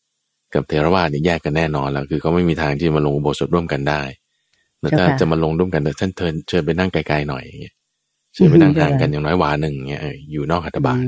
[0.54, 4.02] กับเทรวาสเนี่ยแยกกันแน่นอนแล้ว คือเขาไม่มีทางที่มาลงอุโบสถร่วมกันได้
[4.80, 7.74] แต่ถ้าจะมาลงร่วมกันแต่ท่านเชิญเชิญไปนั่งไกลๆหน่อยอย่างเงี้ย
[8.34, 11.04] เชิญไปนั่งห่างกันอย่างน้อยวาหนึ่งเงี้ยอยู่นอกหัตถบาล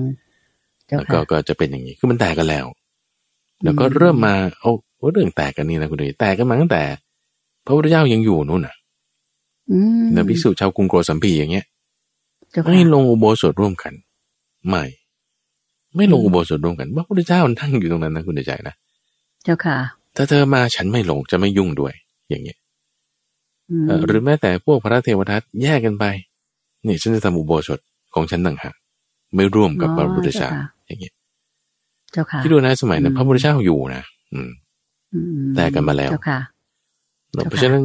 [0.97, 2.67] แล้วก็ก็จะเป็นอย่างนี้คือมันแตกกันแล้ว
[3.65, 4.71] แล้วก็เริ่มมาเอา
[5.13, 6.83] เรื่องแตกกันนี่นะคุณดูแตกกันมาตั้งแต่
[7.67, 8.77] พระพุทธเจ้ายังอยู่นู่นน่ะ
[10.13, 11.67] เนพิสุชาวกรุงโกสัมพีอย่างเงี้ย
[12.65, 13.95] ไม่ลงอุโบสถร่วมกัน
[14.69, 14.85] ไม่
[15.97, 18.75] ไม่ลงอุโบสถร่วมกันพระพุทธเจ้ามันทั้งอยู่ตรงนั้นนะคุณใจนะ
[19.45, 19.77] เจ้าค่ะ
[20.17, 21.95] ถ้าเธอมาฉันไม่ลงจะไม่ยุ่งด้วย
[22.29, 22.59] อย่างเงี้ย
[24.07, 26.05] หรือแม้แต่พวกพระเทวทัตแยกกันไป
[26.87, 27.79] นี่ฉันจะทำอุโบสถ
[28.15, 28.75] ของฉันต่างหาก
[29.35, 30.51] ไม่ร่วมกับพระพุทธเจ้า
[30.87, 31.15] อย่างเงี้ย
[32.13, 34.03] เจ้าค่ะที่ดูนะสมัยนั้นพระพุทธเจ้าอยู่นะ
[34.33, 34.51] อืม
[35.57, 36.41] แต่กันมาแล้วเจ้าค่ะ
[37.49, 37.85] เพราะฉะนั้น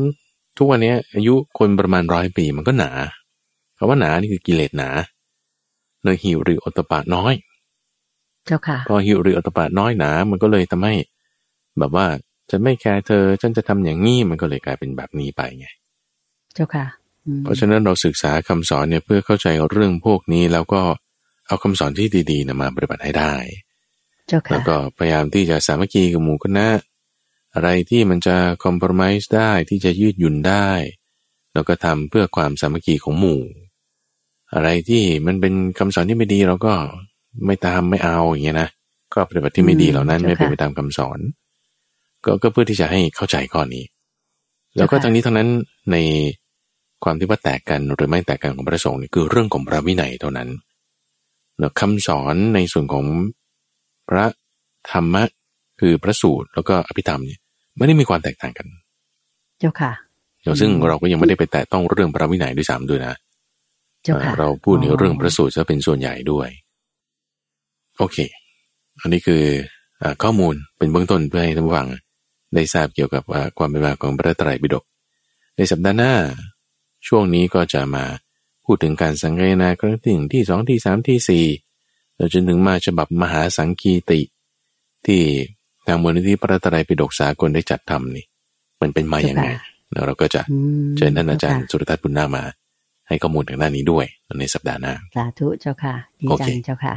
[0.57, 2.91] ทุกวันนี้อายุคนประมาณร้อยปีมันก็หนา
[3.77, 4.89] คำว่าหนานี่คือกิเลสหนา
[6.03, 7.33] เนยหิวหรืออตปะน้อย
[8.45, 10.93] เจ้าค่ะ พอหิวหรืออตปะน้อยหนา มันก็เลยทำให้
[11.79, 12.07] แบบว่า
[12.51, 15.67] จะไม่แคร์เธอ ฉันจะทำอย่างนี้มันก็เลยกลายเป็นแบบนี้ไปไง
[16.53, 16.85] เจ้าค่ะ
[17.43, 20.81] เพราะฉะนั้นเราศึกษาคำสอนเนี่ยเพื่อเข้าใจเรื่องพวกนี้ แล้วก็
[21.47, 23.33] เอาคำสอนที่ดีๆนะมาปฏิบัติให้ได้
[24.51, 26.67] แล้วก็พยายามที่จะสามัคคีกับหมู่คณะ
[27.53, 30.69] อะไรที่มันจะคอมเพลมไส์ได้ที่จะยืดหยุ่นได้
[31.53, 33.41] แล้วก็ทำเพื่อความสามัคคีของหมู่
[34.53, 36.73] อะไรที่มันเป็นคำสอนที่ไม่ดีเราก็
[37.45, 38.69] ไม่ตามไม่เอาอย่างเงี้ยนะ
[39.13, 41.19] ก็ปฏิบัติที่ไม่ดีเหล่านั้นไม่เป็นไปตามคำสอน
[42.25, 43.83] ก็ก็เพื่อที่จะให้เข้าใจข้อนี้
[44.77, 45.49] แล้วก็ทั้งนี้ทั้งนั้น
[45.91, 45.97] ใน
[47.03, 50.49] ความที่ว่าแตกกันหรือไม่แตกกันของพระสงฆ์นี่คือเรื่องของพระวินัยเท่านั้น
[51.57, 53.05] เนาะคำสอนในส่วนของ
[54.09, 54.25] พระ
[54.91, 55.23] ธรรมะ
[55.79, 57.39] คือพระสูตรแล้วก็อภิธรรมเนี่ย
[57.77, 58.67] ไม่ได้มีความแตกต่างกัน
[59.59, 59.91] เจ้าค่ะ
[60.41, 63.13] เดี๋ยวซึ่งเราก็ยังไม่ได้ไปแตะต้องเรื่องพระวินัยด้วยซ้ำด้วยนะ
[64.03, 66.49] เจ้าค่ะเราพูดในเรื่องพระสูตรจะเป็นส่วนใหญ่ด้วย
[67.97, 68.17] โอเค
[69.01, 69.41] อันนี้คือ
[70.01, 71.87] อาข้อมูลเป็นเบื้องต้นเพื่อให้ท่านผู้ฟัง
[72.53, 74.83] ได้ทราบเกี่ยวกับว่าความเป็นมาของพระไตรปิฎก
[75.55, 76.13] ในสัปดาห์หน้า
[77.07, 78.05] ช่วงนี้ก็จะมา
[78.65, 81.45] พูดถึงการสังเกนาครั้งที่หนึ่งที่สองที่สามที่สี่
[82.33, 84.21] จนถึงมาฉบับมหาสังคีติ
[85.05, 85.21] ที่
[85.87, 88.25] ทางมูลนิธิพระไตรปิฎกสากลได้จัดทำนี่
[88.81, 89.47] มันเป็นมาอย่างไง
[89.91, 92.43] แล้วเราก็จะอืมเชิญท่านอาจารย์เจ้ค่ะสุรทัศน์บุญนาคมา
[93.07, 94.05] ให้ข้อมูลทางด้านนี้ด้วย
[94.39, 96.95] ในสัปดาห์หน้าสาธุเจ้าค่ะดีโอจัเคงเจ้าค่ะ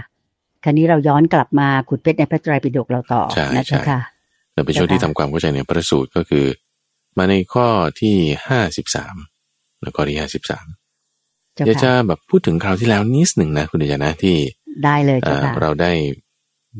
[0.64, 4.00] คราวนี้เราย้อนกลับมาขุดเพชรในพระไตรปิฎกเราต่อใช่นะเจ้าใช่ค่ะ
[4.54, 6.46] เราเป็นช่วงที่ทำความเข้าใจในพระสูตรก็คือ
[7.18, 7.66] มาในข้อ
[8.00, 8.16] ที่
[8.48, 9.16] ห้าสิบสาม
[9.82, 10.66] แล้วก็ที่ห้าสิบสาม
[11.54, 14.36] เจ้าเดี๋ยวจะค่ะแบบพูดถึงคราวที่แล้วนิดหนึ่งนะคุณเดชนะที่
[14.84, 15.92] ได้เลยเจ้าเอ่อค่ะเราได้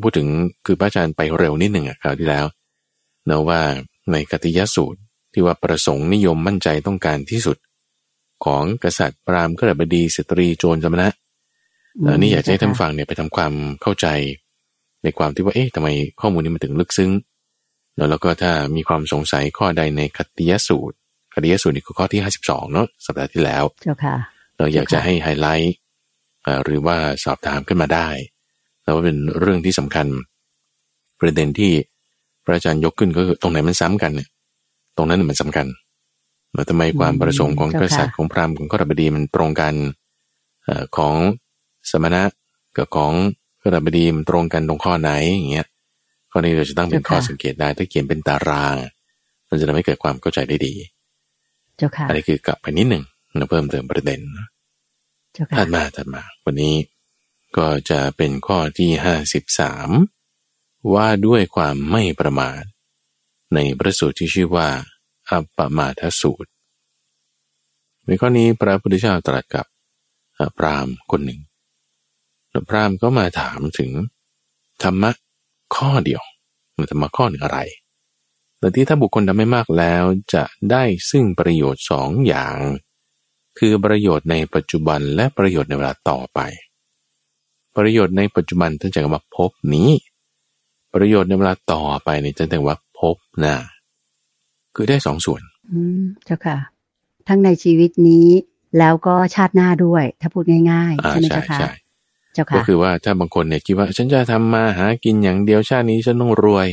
[0.00, 0.28] พูดถึง
[0.66, 2.46] คือพระอาจารย์ไปเร็วนิดหนึ่งอะคราวที่แล้ว
[3.26, 3.60] เนะว่า
[4.12, 5.00] ในกติยสูตร
[5.32, 7.56] ที่ว่าประสงค์นิยมมั่นใจต้องการที่สุด
[8.44, 11.08] ของกษัตริย์พราหมณ์ขรบดีสตรีโจรสมณะ
[12.02, 13.52] เออนี่อยากจะให้ท่านฟังเนี่ยไปทำความ
[13.82, 14.06] เข้าใจ
[15.02, 15.88] ในความที่ว่าเอ๊ะทำไม
[16.20, 17.10] ข้อมูลนี้มันถึงลึกซึ้ง
[17.97, 20.97] แล้วแล้วก็ถ้ามีความสงสัยข้อใดในคติยสูตร
[21.34, 24.16] คติยสูตรนี่คือข้อที่ 52 เนาะสัปดาห์ที่แล้วเจ้าค่ะ
[24.57, 25.74] เราอยากจะให้ไฮไลท์
[26.43, 28.09] เอ่อหรือว่าสอบถามขึ้นมาได้
[28.82, 30.07] แล้วว่าเป็นเรื่องที่สำคัญ
[31.20, 31.72] ประเด็นที่
[32.45, 34.28] พระอาจารย์ยกขึ้นก็คือตรงไหนมันซ้ำกันเนี่ย
[34.97, 35.66] ตรงนั้นนะมันสำคัญ
[36.55, 39.74] แล้วทำไมความประสงค์ของเจ้ากค่ะษัตริย์ของพราหมณ์ของขรบดีมันตรงกัน
[40.64, 41.16] เอ่อของ
[41.91, 42.22] สมณะ
[42.76, 43.12] กับของ
[43.62, 45.68] ขรบดีมันตรงกันตรงข้อไหนอย่างเงี้ย
[46.31, 48.76] ข้อนี้เราจะตั้งเป็นข้อสังเกตได้ ถ้าเขียนเป็นตาราง
[49.49, 50.74] มันจะทำให้เกิดความเข้าใจได้ดี
[51.76, 53.05] เจ้าค่ะ อันนี้คือกลับไปนิดหนึ่ง
[53.37, 54.20] นะเพิ่มเติมประเด็น
[55.33, 56.74] เจ้าค่ะถัดมาถัดมา วันนี้
[57.57, 59.89] ก็จะเป็นข้อที่ห้าสิบสาม
[60.95, 62.62] ว่าด้วยความไม่ประมาท
[63.55, 64.68] ในพระสูตรที่ชื่อว่า
[65.31, 66.51] อัปปมาทสูตร
[68.07, 69.66] ในข้อนี้พระพุทธเจ้าตรัสกับ
[70.35, 71.41] เอ่อพราหมณ์คนหนึ่ง
[72.51, 73.91] แล้วพราหมณ์ก็มาถามถึง
[74.83, 75.11] ธรรมะ
[75.76, 76.22] ข้อเดียว
[76.90, 77.58] ธรรมะข้อหนึ่งอะไร
[78.58, 80.04] แต่ที่ถ้าบุคคลทำไม่มากแล้ว
[80.34, 82.56] จะได้ซึ่งประโยชน์สองอย่าง
[83.58, 86.40] คือประโยชน์ในปัจจุบันและประโยชน์ในเวลาต่อไป
[87.76, 89.90] ประโยชน์ในปัจจุบันท่านจะว่าพบนี้
[90.94, 93.56] ประโยชน์ในเวลาต่อไปเนี่ยจะเรียกว่าพบหน้า
[94.74, 95.42] คือได้สองส่วน
[95.72, 96.58] อืมเจ้าค่ะ
[97.28, 98.28] ทั้งในชีวิตนี้
[98.78, 101.70] แล้วก็ชาติหน้าด้วย ถ้าพูดง่ายอ่าๆใช่ไหมใช่เจ้าค่ะใช่เจ้า
[102.37, 106.68] ก็ค่ะคือว่าถ้าบางคนเนี่ยคิดว่า ฉันจะทำมาหากินอย่างเดียวชาตินี้ฉันต้องรวย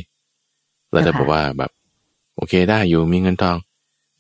[0.92, 1.72] แล้วถ้าค่ะบอกว่าแบบ
[2.36, 3.58] โอเคได้อยู่มีเงินทอง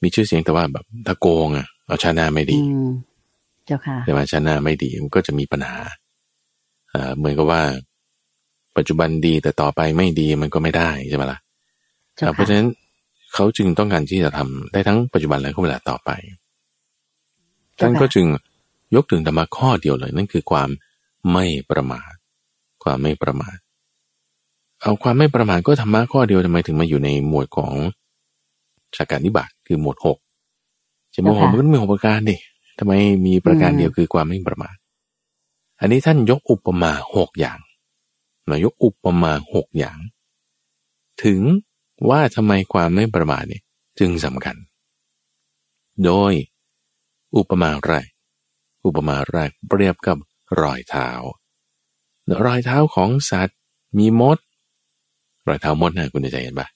[0.02, 2.90] มีชื่อเสียงแต่ว่าแบบถ้าโกงอะเอาชาติหน้าไม่ดีอืม
[3.66, 5.78] เจ้าค่ะแต่ว่าชาติหน้าไม่ดีมันก็จะมีปัญหา
[6.90, 7.62] เอ่อเหมือนกับว่า
[8.78, 11.40] ปัจจุบันดีแต่ต่อไปไม่ดีมันก็ไม่ได้ใช่ไหมล่ะ
[12.16, 12.70] เจ้าเพราะฉะค่ะนั้น
[13.34, 16.10] เขาจึงต้องการที่จะทำได้ทั้งปัจจุบันและก็เวลาต่อไป
[17.76, 18.26] เจ้าค่ะท่านก็จึง
[18.96, 20.70] ยกถึงธรรมะข้อเดียวเลย นั่นคือความ
[21.32, 22.14] ไม่ประมาท
[22.84, 23.58] ความไม่ประมาท
[24.82, 27.74] เอาความไม่ประมาทก็ธรรมะข้อเดียวทำไมถึงมาอยู่ในหมวดของ
[28.96, 30.18] ชาการนิบาตคือหมวดหก
[31.14, 32.38] จะหมวดหกมันก็ต้องมีหกประการดิ
[32.80, 32.94] ทำไม
[33.26, 34.76] มีประการเดียวคือความไม่ประมาท
[35.80, 37.60] อันนี้ท่านยกอุปมาหกอย่าง
[38.52, 39.98] นายกอุปมาหกอย่าง
[41.24, 41.42] ถึง
[42.10, 43.64] ว่าทำไมความไม่ประมาทเนี่ย
[44.00, 44.56] จึงสำคัญ
[46.06, 46.34] โดย
[47.36, 48.08] อุปมาแรก
[48.86, 50.18] อุปมาแรกเปรียบกับ
[50.62, 51.10] รอยเท้า
[52.46, 53.58] รอยเท้าของสัตว์
[53.98, 54.38] มีมด
[55.48, 56.68] รอยเท้ามดนะคุณจะเห็นปะ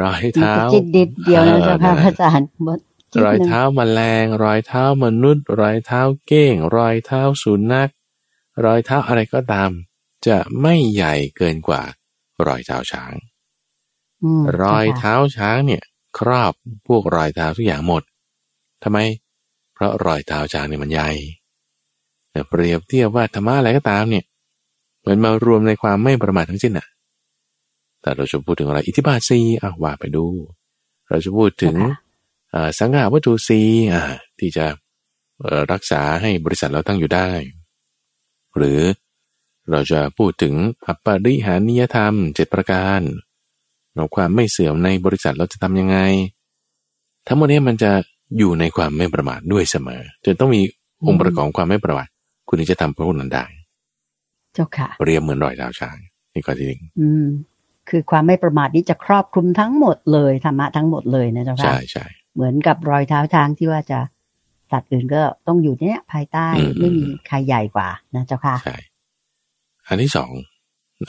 [0.00, 2.80] รอยมีเท้าจิตดิดเดียวนะเจ้าค่ะเออพระอาจารย์บด
[3.14, 7.90] จิตรอยหนึ่งเท้าแมลง รอยเท้ามนุษย์ รอยเท้าเก้ง รอยเท้าสุนัข
[8.64, 9.70] รอยเท้าอะไรก็ตาม
[10.26, 11.82] จะไม่ใหญ่เกินกว่า
[12.46, 13.12] รอยเท้าช้าง
[14.44, 15.82] มรอยจ้าค่ะเท้าช้างเนี่ย
[16.18, 16.54] ครอบ
[16.86, 18.02] พวกรอยเท้าทุกอย่างหมด
[18.82, 18.98] ทำไม
[19.74, 21.10] เพราะรอยเท้าช้างเนี่ยมันใหญ่
[22.32, 24.24] แต่เปรียบเทียบว่าธรรมะอะไรก็ตามเนี่ย
[25.06, 26.86] มันมารวมในความไม่ประมาททั้งสิ้นอะ
[28.00, 30.26] แต่เราจะพูดถึงอะไร อิทธิบาทสีอะว่าไปดู
[31.08, 33.60] เราจะพูดถึงเจ้าค่ะอ่าสังหาวัตถุสี
[33.92, 34.02] อ่า
[34.38, 34.66] ที่จะ
[35.42, 37.30] เอ่อรักษาให้บริษัทเราตั้งอยู่ได้
[38.56, 38.80] หรือ
[39.70, 40.54] เราจะพูดถึง
[40.86, 43.00] อัปปริหานิยธรรมเจ็ดประการ
[43.94, 45.98] เราความไม่เสื่อมในบริษัทเราจะทำยังไง
[47.26, 47.92] ทั้งหมดนี้มันจะ
[48.38, 50.62] อยู่ในความไม่ประมาทด้วยเสมอจะต้องมี
[51.06, 52.08] องค์ประกอบของความไม่ประมาท
[52.50, 53.44] คุณถึงจะทำพวกนั้นได้
[54.54, 55.96] เจ้าค่ะเปรียบเหมือนรอยเท้าช้าง
[56.34, 57.26] นี่ก็จริงอืม
[57.88, 63.98] คือความไม่ประมาทนี้จะครอบคลุมทั้งหมดเลยธรรมะทั้งหมดเลยนะเจ้าค่ะใช่ใช่เหมือนกับรอยเท้าช้างที่ว่าจะ
[64.70, 68.76] สัตว์อื่นก็ต้องอยู่เนี้ยภายใต้อืมไม่มีใครใหญ่กว่านะเจ้าค่ะใช่
[69.88, 70.30] อันที่สอง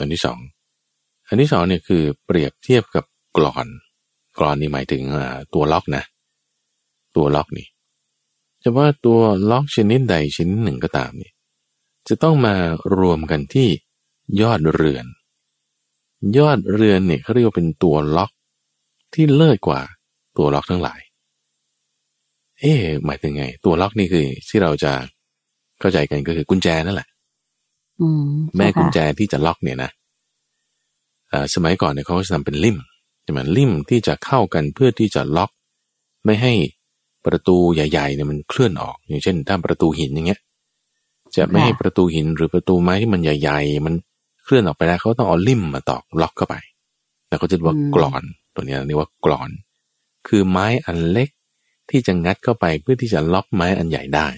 [0.00, 0.38] อันที่สอง
[1.28, 3.04] อันที่สองเนี่ยคือเปรียบเทียบกับ
[3.36, 3.66] กรอน
[4.38, 6.04] กรอนนี่หมายถึงอ่าตัวล็อกนะ
[7.16, 7.66] ตัวล็อกนี่
[8.64, 11.32] จะว่าตัวล็อกชนิดใดชนิดหนึ่งก็ตามเนี่ย
[12.08, 12.54] จะต้องมา
[12.98, 13.68] รวมกันที่
[14.40, 15.06] ยอดเรือน
[16.38, 18.30] ยอดเรือนเนี่ยเขาเรียกว่าเป็นตัวล็อก
[19.14, 19.80] ที่เลิศกว่า
[20.36, 21.00] ตัวล็อกทั้งหลาย
[22.60, 24.92] เอ๊ะหมายถึงไง ตัวล็อกนี่คือที่เราจะ
[25.80, 27.08] เข้าใจกันก็คือกุญแจนั่นแหละ
[28.00, 28.24] อืม
[28.56, 29.90] แม่เจ้าค่ะกุญแจที่จะล็อกเนี่ยนะ
[31.30, 32.78] เอ่อสมัยก่อนเนี่ยเขาก็จะทำเป็นลิ่ม
[33.22, 35.50] ใช่ไหมลิ่มที่จะเข้ากันเพื่อที่จะล็อก
[36.24, 36.52] ไม่ให้
[37.26, 40.40] ประตูใหญ่ๆเนี่ยมันเคลื่อนออก อย่างเช่นถ้าประตูหินอย่างเงี้ย
[41.36, 43.94] จะไม่ให้ประตูหินหรือประตูไม้ที่มันใหญ่ ๆ มัน
[44.44, 46.54] เคลื่อนออกไปแล้วเขาต้องเอาลิ่มมาตอกล็อกเข้าไป
[47.28, 48.22] แล้วก็จะเรียกว่ากรอน
[48.54, 49.50] ตัวเนี้ยเรียกว่ากรอน
[50.28, 51.28] คือไม้อันเล็ก
[51.90, 54.28] ที่จะงัดเข้าไปเพื่อที่จะล็อกไม้อันใหญ่ได้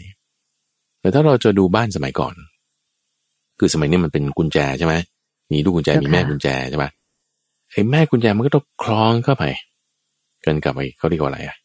[1.00, 2.34] แต่ถ้าเราจะดูบ้านสมัยก่อน
[3.58, 4.94] คือสมัยนี้มันเป็นกุญแจใช่ไหม
[5.52, 6.84] มีลูกกุญแจมีแม่กุญแจใช่ไหม
[7.70, 9.44] ไอ้แม่กุญแจมันก็ต้องคล้องเข้าไป
[10.44, 11.56] กันกับไอ้เขาเรียกว่าอะไรอะ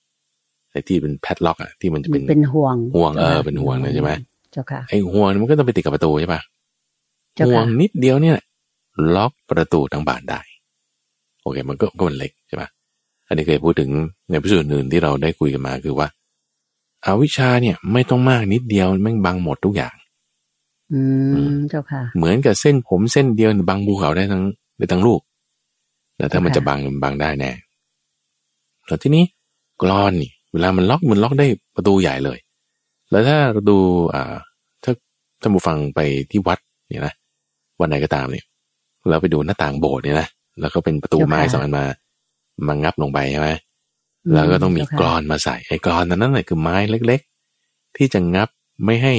[0.72, 4.11] ไอ้ที่เป็นแพดล็อกอะที่มันจะมัเป็นนเป็นห่วงห่วงเออจ้าค่ะเป็นห่วงเลยใช่ไหม
[4.51, 6.41] เจ้าค่ะไอ้ห่วงนี่มันก็ต้องไปติดกับประตูใช่ปะ
[7.36, 8.38] เจ้าห่วค่ะงนิดเดียวเนี่ย
[9.15, 10.41] ล็อกประตูทั้งบานได้
[11.41, 12.70] โอเค มันก็ก็มันเล็กใช่ปะ
[13.28, 13.89] อันนี้เคยพูดถึง
[14.30, 16.07] ในพิสูจน์อื่นที่เราได้คุยกันมาคือว่า
[17.05, 19.95] อาวิชชาเนี่ยไม่ต้องมากนิดเดียวแม่งบังหมดทุกอย่าง
[20.93, 21.01] อื
[21.51, 24.43] มเจ้าค่ะ เหมือนกับเส้นผมเส้นเดียวเนี่ยบังภูเขาได้ทั้ง
[24.78, 25.22] ได้ทั้งลูก
[26.17, 27.51] แต่ถ้ามันค่ะจะบังมันบังได้แน่
[28.88, 29.24] แล้วทีนี้
[29.82, 32.37] กรอนนี่ เวลามันล็อกมันล็อกได้ประตูใหญ่เลย
[33.11, 33.77] แล้วถ้าเราดู
[34.13, 34.33] อ่า
[34.83, 34.93] ถ้า
[35.41, 35.99] ท่านผู้ฟังไป
[36.31, 37.13] ที่วัดเนี่ยนะ
[37.79, 38.45] วันไหนก็ตามเนี่ย
[39.09, 40.27] แล้วไปดูหน้าต่างโบสถ์เนี่ยนะ
[40.59, 41.85] แล้วก็เป็นประตูไม้สองอันมา
[42.67, 43.49] มางับลงไปใช่ไหม
[44.33, 46.75] แล้วก็ต้องมีกรอนมาใส่ไอ้กรอนนั้นนั่นแหละคือไม้
[47.07, 47.21] เล็ก
[47.59, 48.49] ๆ ที่จะงับ
[48.85, 49.13] ไม่ให้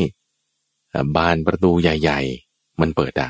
[0.92, 2.20] อ่าบานประตูใหญ่
[2.50, 3.28] ๆ มันเปิดได้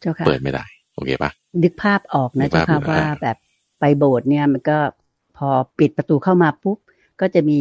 [0.00, 1.30] เจ้าค่ะเปิดไม่ได้ โอเคปะ
[1.62, 3.36] นึกภาพออกนึนะกภาเจ้าพค่ะอยู่ว่าอ่าแบบ
[3.80, 4.78] ไปโบสถ์เนี่ยมันก็
[5.36, 5.48] พอ
[5.78, 6.78] ปิดประตูเข้ามาปุ๊บ
[7.20, 7.58] ก็จะมี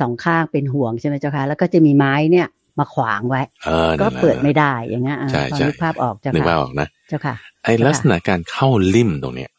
[0.00, 7.34] สองข้างเป็นห่วงใช่ไหมเจ้าค่ะแล้วก็จะมีไม้เนี่ยมาขวางไว้เออก็นั่นแหละเปิดไม่ได้อย่างเงี้ยอ่าใช่พอใช่นึกภาพออกเจ้านึกว่าค่ะออกนะเจ้าค่ะ
[7.64, 9.50] ไอ้ค่ะลักษณะการเข้าลิ่มตรงเนี้ย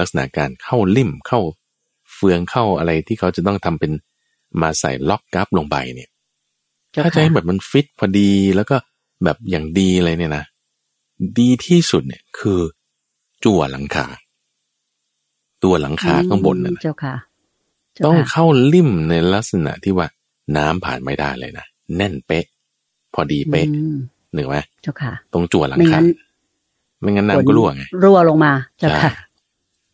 [0.00, 1.40] ลักษณะการเข้าลิ่มเข้า
[2.14, 3.92] เฟืองเข้าอะไรที่เขาจะต้องทำเป็น
[4.60, 6.10] มาใส่ล็อกกั๊บลงไปเนี่ย
[6.92, 8.76] เจ้าถ้าจะค่ะให้แบบมันฟิตพอดีแล้วก็
[9.24, 10.44] แบบอย่างดีเลยเนี่ยนะ
[11.38, 12.60] ดีที่สุดเนี่ยคือ
[13.44, 14.06] จั่วหลังคา
[15.64, 17.25] ตัวหลังคาข้างบนนั่นอืมน่ะเจ้าค่ะจ้
[18.04, 20.06] ต้องค่ะเข้าลิ่มในลักษณะที่ว่า
[20.56, 21.66] น้ำผ่านไม่ได้เลยนะ
[21.96, 22.44] แน่นเป๊ะ
[23.14, 23.96] พอดีเป๊ะอืม
[24.34, 26.04] หนึ่งไหมเจ้าค่ะ ตรงจั่วหลังไม่คางั้น
[27.00, 29.12] ไม่งั้นน้ำก็รั่วไงรั่วลงมาเจ้าใช่ค่ะ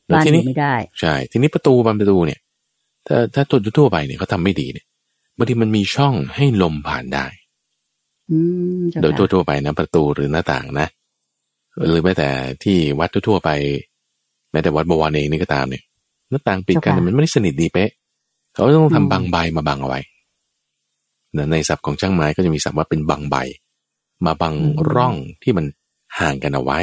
[0.08, 2.40] แล้วบ้านทีอนี้ยู่ไม่ได้ ใช่ ทีนี้ประตูบานประตูเนี่ย
[3.06, 4.86] ถ้าถ้าตัวทั่วๆไปเนี่ยเขาทำไม่ดีเนี่ย
[5.36, 7.26] บางทีมันมีช่องให้ลมผ่านได้
[8.30, 8.38] อื
[8.78, 10.88] มเจ้าโดยค่ะทั่วๆไปนะประตูหรือหน้าต่างนะ
[11.88, 12.28] หรือแม้แต่
[12.64, 13.50] ที่วัดทั่วๆไป
[14.52, 15.82] แม้แต่วัดบวรเองนี่ก็ตามเนี่ย
[16.32, 17.90] หน้าต่างปิดกันเนี่ยมันไม่ได้สนิทดีเป๊ะ
[18.54, 20.00] เขาต้องทำบางใบมาบังเอาไว้
[21.32, 23.36] เนี่ยในศัพท์ของช่างไม้ก็จะมีศัพท์ว่าเป็นบางใบ
[24.26, 24.54] มาบัง
[24.94, 25.66] ร่องที่มัน
[26.18, 26.78] ห่างกันเอาไว้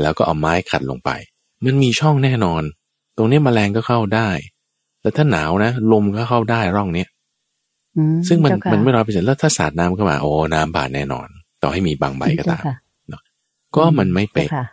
[0.00, 1.10] แล้วก็เอาไม้ขัดลงไป
[1.64, 2.62] มันมีช่องแน่นอน
[3.16, 4.28] ตรงนี้แมลงก็เข้าได้
[5.02, 7.08] แล้วถ้าหนาวนะลมก็เข้าได้ร่องเนี้ย
[7.96, 11.28] อืซึ่งมันเจ้าค่ะมันไม่ร้อยเปอร์เซ็นต์แล้วถ้าสาดน้ำเข้ามาโอ้น้ำผ่านแน่นอน
[11.62, 12.76] ต่อให้มีบางใบก็ตามเจ้ค่ะ
[13.76, 14.66] ก็มันไม่เป๊ะจ้าค่ะ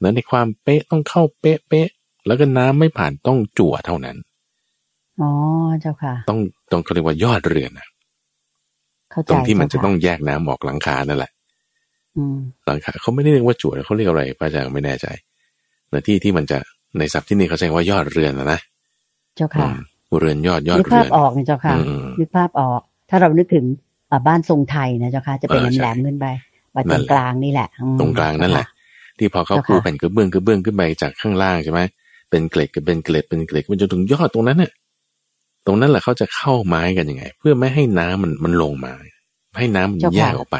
[0.00, 1.88] แล้วในความเป๊ะต้องเข้าเป๊ะเป๊ะ
[2.26, 4.16] แล้วก็น้ำไม่ผ่านต้องจั่วเท่านั้น
[5.20, 5.30] อ๋อ
[5.80, 6.38] เจ้าค่ะ ต้อง
[6.72, 7.86] ต้องเขาเรียกว่ายอดเรือนนะ
[9.10, 11.30] เข้าใจตรงที่มันจะเาค่ต้องแยกน้ำออกหลังคานั่นแหละ
[12.16, 15.06] อืมหลังคาเขาไม่ได้เรียกว่าจั่วเขาเรียกอะไรพระอาจารย์ไม่แน่ใจ
[15.90, 16.58] แต่ที่ที่มันจะ
[16.98, 18.60] ในศัพท์ที่นี่เขาใช้ว่ายอดเรือนนะนะ
[19.36, 19.78] เจ้าค่ะอืม
[20.18, 23.64] เรือนยอดยอดนึกเรืภาพอนออกนะเจ้าค่ะอืมนึกภาพออก ถ้าเรานึกถึง
[24.10, 26.26] อ่าบ้านทรงไทยนะเจ้าค่ะ จะเป็นเออใช่แหลมๆขึ้นไป
[26.74, 28.66] ว่านั่ตรนงแหละกลางนี่แหละอืมตรงกลางนั่นแหละ
[29.18, 31.80] ที่พอเขาเจ้าค่ะปูแผ่นกระเบื้องกระเบื้องขึ้นไปจากข้างล่างใช่ไหม
[32.32, 34.72] เป็นเกล็ดกับเป็นเกล็ดเป็นเกล็ดมันจนถึงยอดตรงนั้นเนี่ย
[35.66, 38.92] ตรงนั้นแหละเขาจะเข้าไม้กันยังไง เพื่อไม่ให้น้ำมันมันลงมา
[39.58, 40.58] ให้น้ำมันแยกออกไป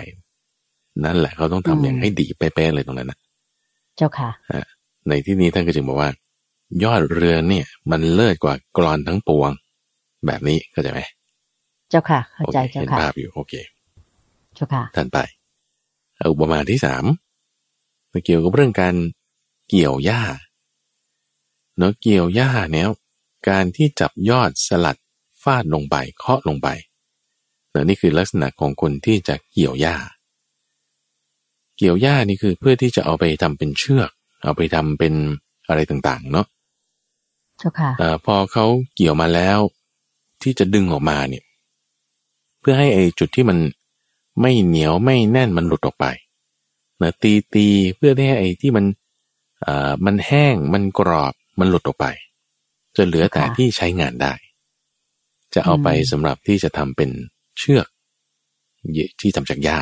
[1.04, 3.18] นั่นแหละเขาต้องทำอย่างให้ดีเป๊ะๆเลยตรงนั้นนะ
[3.96, 4.30] เจ้าค่ะ
[5.08, 6.10] ในที่นี้ท่านก็จึงบอกว่า
[6.84, 9.50] ยอดเรือนเนี่ย มันเลิศกว่ากรอนทั้งปวง
[10.26, 11.00] แบบนี้เข้าใจไหม
[11.90, 13.54] เจ้าค่ะ เข้าโอใจเคเจ้าเห็นค่ะภาพอยู่โอเค
[14.54, 15.18] เจ้าค่ะท่านไป
[16.16, 17.04] เอาอุปมาที่สาม
[18.24, 18.94] เกี่ยวกับเรื่องการ
[19.68, 20.22] เกี่ยวหญ้า
[21.78, 22.88] เนาะเกี่ยวหญ้าเนี่ย
[23.48, 24.96] การที่จับยอดสลัด
[25.42, 26.68] ฟาดลงไปเคาะลงไป
[27.70, 29.96] เนาะนี่คือลักษณะของคนที่จะเกี่ยวหญ้า
[31.78, 34.10] เกี่ยวหญ้านี่คือเพื่อที่จะเอาไปทำเป็นเชือก
[34.44, 35.14] เอาไปทำเป็น
[35.68, 36.46] อะไรต่างๆ เนาะ
[37.58, 39.58] เจ้าค่ะเอ่อพอเขาเกี่ยวมาแล้ว
[40.42, 41.44] ที่จะดึงออกมาเนี่ย
[42.60, 43.58] เพื่อให้ไอ้จุดที่มัน
[44.40, 46.06] ไม่เหนียวไม่แน่นมันหลุดออกไป
[47.02, 47.66] นะตีตี
[47.96, 48.84] เพื่อให้ไอ้ที่มัน
[49.66, 52.06] อ่ามันแห้งมันกรอบ มันหลุดออกไป
[52.96, 54.32] จะเหลือแต่ที่ใช้งานได้
[55.54, 57.10] จะเอาไปสำหรับที่จะทำเป็น
[57.58, 57.86] เชือก
[59.20, 59.78] ที่ทำจากหญ้า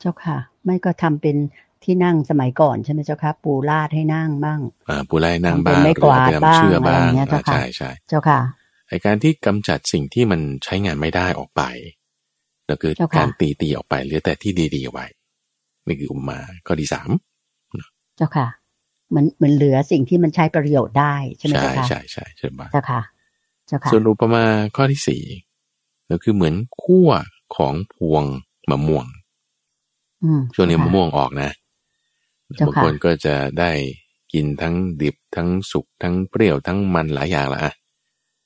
[0.00, 1.36] เจ้าค่ะ ไม่ก็ทำเป็น
[1.84, 8.40] ที่นั่งสมัยก่อนใช่ไหมเจ้าค่ะ ปูลาดให้นั่งบ้างอ่าปูลาดให้นั่งบ้างหไม่รือกวาดไปทำเชือกบ้างบ้างอะไรเงี้ยเจ้าค่ะใช่ใช่เจ้าค่ะ
[8.88, 11.62] ไอการที่กำจัดสิ่งที่มันใช้งานไม่ได้ออกไป
[12.68, 15.06] นั่นคือเจ้าค่ะการตีตีออกไปเหลือแต่ที่ดีๆไว้
[15.86, 17.10] นี่คืออุปมาข้อที่สาม
[18.16, 18.46] เจ้าค่ะ
[19.10, 23.00] เหมือนเหมือนเหลือสิ่งที่มันใช้ประโยชน์ได้ใช่ไหมใช่เจ้าค่ะใช่ใช่ใช่ไหมเจ้าค่ะ
[23.66, 24.44] เจ้าค่ะส่วนอุปมา
[24.76, 25.22] ข้อที่สี่
[26.10, 27.10] ก็คือเหมือนขั้ว
[27.56, 28.24] ของพวง
[28.70, 29.06] มะม่วง
[30.24, 31.50] อืมช่วงนี้เจ้าค่ะมะม่วงออกนะ
[32.56, 33.70] เจ้าบางค่ะคนก็จะได้
[34.32, 37.72] กินทั้งดิบทั้งสุกทั้งเปรี้ยวทั้งมันหลายอย่างละอะ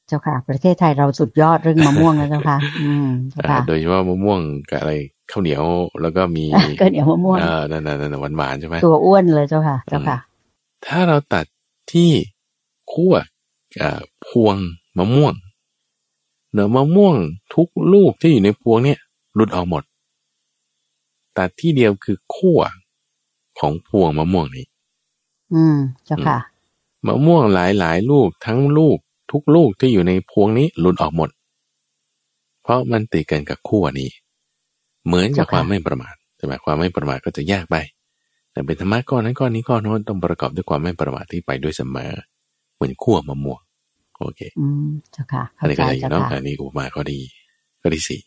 [0.08, 4.40] เจ้าค่ะ ประเทศไทยเราสุดยอดเรื่องมะม่วงแล้วเจ้าค่ะ อืมเจ้าอ่าค่ะโดยเฉพาะมะม่วง
[4.70, 4.92] กับอะไร
[5.30, 5.64] ข้าวเหนียว
[6.02, 6.44] แล้วก็มี
[6.80, 10.18] ก็เหนียวมะม่วงเออนั่นนั่นนั่นหวานหวานๆใช่ไหมตัวอ้วนเลยเจ้าค่ะ เจ้าค่ะ
[10.86, 11.44] ถ้าเราตัด
[11.92, 12.10] ที่
[12.92, 13.14] ขั้ว
[13.82, 14.56] อ่าพวง
[14.96, 15.34] มะม่วง
[16.52, 17.16] เนื้อมะม่วง
[17.54, 18.98] ทุกลูกที่อยู่ในพวงเนี่ย
[19.34, 19.84] หลุดออกหมด
[21.38, 22.60] ตัดที่เดียวคือขั้ว
[23.58, 24.66] ของพวงมะม่วงนี้
[25.54, 26.38] อืมเจ้าค่ะ
[27.06, 28.98] มะม่วงหลายหลายๆลูกทั้งลูก
[29.32, 31.30] ทุกลูกที่อยู่ในพวงนี้หลุดออกหมด
[32.62, 34.10] เพราะมันติดกันกับขั้วนี้
[35.06, 37.76] เหมือนกับเจ้าค่ะความไม่ประมาทใช่ไหมความไม่ประมาทก็จะแยกไป
[38.52, 42.12] แต่เป็นธรรมะก้อนนั้นก้อนนี้ก้อนโน้นต้องประกอบด้วยความไม่ประมาทที่ไปด้วยเสมอ
[42.74, 43.60] เหมือนขั้วมะม่วง
[44.18, 47.20] โอเค อืมเจ้าค่ะอันเข้านี้ใจก็ได้อยู่เจ้าเนาะค่ะอันนี้อุปมาข้อดี
[47.80, 48.20] ข้อที่สี่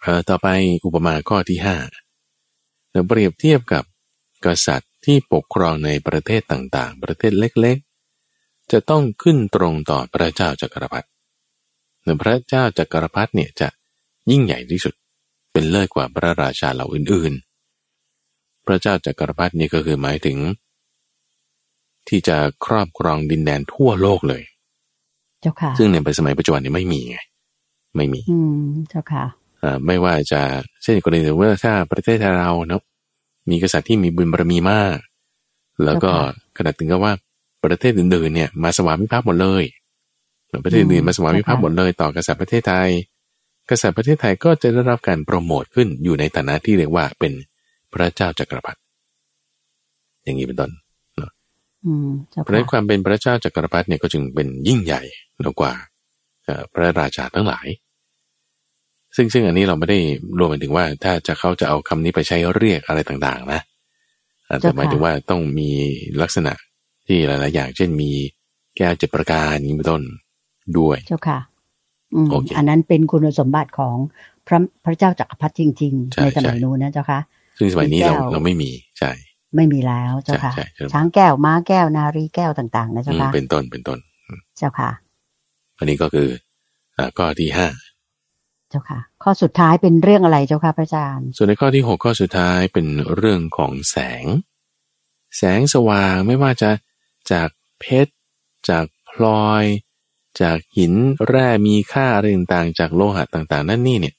[0.00, 0.48] เอ่อต่อไป
[0.84, 1.76] อุปมาข้อที่ห้า
[2.92, 3.84] เราเปรียบเทียบกับ
[4.46, 11.08] กษัตริย์ที่ปกครองในประเทศต่างๆ ประเทศเล็กๆ จะต้องขึ้นตรงต่อพระเจ้าจักรพรรดิ
[12.04, 13.68] ในพระเจ้าจักรพรรดิเนี่ยจะ
[14.30, 14.94] ยิ่งใหญ่ที่สุด
[15.52, 17.53] เป็นเลิศกว่าพระราชาเหล่าอื่นๆ
[18.66, 20.38] พระเจ้าจักรพรรดินี่ก็คือหมายถึง
[22.08, 24.42] ที่จะครอบครองดินแดนทั่วโลกเลย
[25.40, 27.18] เจ้าค่ะ ซึ่งในสมัยปัจจุบันนี้ไม่มีไง
[27.96, 29.24] ไม่มี อืมเจ้าค่ะ
[29.62, 30.40] อ่าไม่ว่าจะ
[30.82, 32.82] เช่นกรณีว่าถ้าประเทศไทยเราเนาะ
[33.50, 34.96] มีกษัตริย์ที่มีบุญบารมีมาก
[35.84, 37.12] แล้วก็เจ้าค่ะขนาดถึงกับว่า
[37.64, 39.64] ประเทศอื่นๆเนี่ยมาสวามิภักดิ์หมดเลย
[40.64, 42.88] ประเทศอื่นๆมาสวามิภักดิ์หมดเลยต่อกษัตริย์ประเทศไทย
[43.70, 47.32] กษัตริย์ประเทศไทยก็จะได้รับการโปรโมทขึ้นอยู่ในฐานะที่เรียกว่าเป็น
[47.94, 48.80] พระเจ้าจักรพรรดิ
[50.24, 50.70] อย่างนี้เป็นต้น
[51.84, 55.02] อืมเจ้าเพราะฉะนั้ค่ะนความเป็นพระเจ้าจักรพรรดิเนี่ยก็จึงเป็นยิ่งใหญ่
[55.60, 55.72] กว่า
[56.44, 57.66] เอ่อพระราชาทั้งหลาย
[59.16, 60.00] ซึ่งซึ่งอันนี้เราไม่ได้
[60.38, 63.60] รวมไปถึงว่าถ้าจะเขาจะเอาคำนี้ไปใช้เรียกอะไรต่างๆ นะ
[64.48, 65.70] อ่าแต่หมายถึงว่าต้องมี
[66.22, 66.52] ลักษณะ
[67.06, 68.10] ที่หลายๆอย่าง เช่นมี
[68.76, 70.02] แก้วเจ็ดประการนี้เป็นต้น
[70.78, 71.38] ด้วยเจ้าค่ะ
[72.14, 73.96] อืมโอเคอันนั้นเป็นคุณสมบัติของ
[74.46, 77.20] พระพระเจ้าจักรพรรดิจริงใช่ๆในสมัยใช่นู้นนะเจ้าค่ะ
[77.58, 79.10] ซึ่งสมัยนี้เราแก้วเราไม่มีใช่
[79.56, 83.98] ไม่มีแล้วเจ้าค่ะใช่ใช่ใช่ช้างแก้วม้าแก้วนารีแก้วต่าง ๆ นะอืเจ้ามค่ะเป็นต้นเป็นต้น
[84.56, 84.90] เจ้าค่ะ
[85.78, 86.28] อันนี้ก็คือ
[86.96, 87.68] อ่าข้อที่ห้า
[88.70, 92.86] เจ้าค่ะ ข้อสุดท้ายเป็นเรื่องอะไรเจ้าค่ะพระอาจารย์ ส่วนในข้อที่หกข้อสุดท้ายเป็น
[93.16, 94.24] เรื่องของแสง
[95.36, 96.70] แสงสว่างไม่ว่าจะ
[97.32, 97.48] จาก
[97.80, 98.12] เพชร
[98.70, 99.64] จากพลอย
[100.42, 100.92] จากหิน
[101.28, 104.14] แร่มีค่าอะไรต่างๆจากโลหะต่าง ๆ นั่นนี่เนี่ย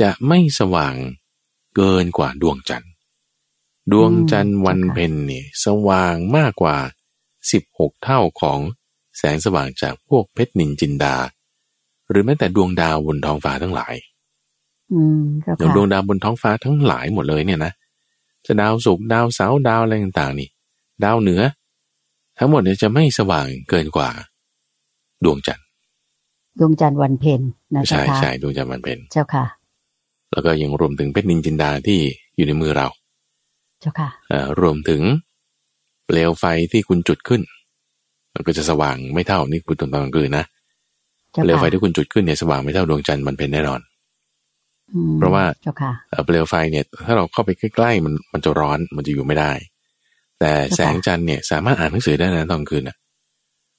[0.00, 0.94] จะไม่สว่าง
[1.76, 2.92] เกินกว่าดวงจันทร์
[3.92, 6.76] ดวงจันทร์วันเพ็ญเนี่ยสว่างมากกว่า
[7.40, 8.58] 16 เท่าของ
[9.18, 11.16] แสงสว่างจากพวกเพชรนิลจินดา
[12.10, 13.94] หรือแม้แต่ดวงดาวบนท้องฟ้าทั้งหลาย
[14.92, 17.72] อืมเจ้าค่ะอย่างดวงดาวบนท้องฟ้าทั้งหลายหมดเลยเนี่ยนะ
[18.46, 20.48] จะดาวศุกร์ดาวเสาร์ดาวอะไรต่างๆนี่
[21.04, 21.42] ดาวเหนือ
[22.38, 24.10] ทั้งหมดเนี่ยจะไม่สว่างเกินกว่า
[25.24, 25.66] ดวงจันทร์
[26.58, 27.40] ดวงจันทร์วันเพ็ญ
[27.74, 29.44] นะเจ้าค่ะใช่ใช่ดวงจันทร์วันเพ็ญเจ้าค่ะ
[30.36, 31.98] แล้วก็ยังรวมถึงเพชรนิลจินดาที่
[32.36, 32.86] อยู่ในมือเรา
[33.80, 35.02] เจ้าค่ะเอ่อรวมถึง
[36.06, 37.42] เปลวไฟที่คุณจุดขึ้น
[38.34, 40.44] มันก็จะสว่างไม่เท่านี่พูดตอนกลางคืนนะ
[41.32, 43.80] เจ้าเปลวไฟค่ะที่คุณจุดขึ้นเนี่ยสว่างไม่เท่าดวงจันทร์มันเป็นแน่นอน
[44.92, 49.52] อืมเพราะว่าเจ้าค่ะเอ่อเปลวไฟเนี่ย ถ้าเราเข้าไปใกล้ๆมันมันจะร้อนมันจะอยู่ไม่ได้
[50.40, 52.96] แต่แสงจันทร์เนี่ย สามารถอ่านหนังสือได้นะตอนกลางคืนน่ะ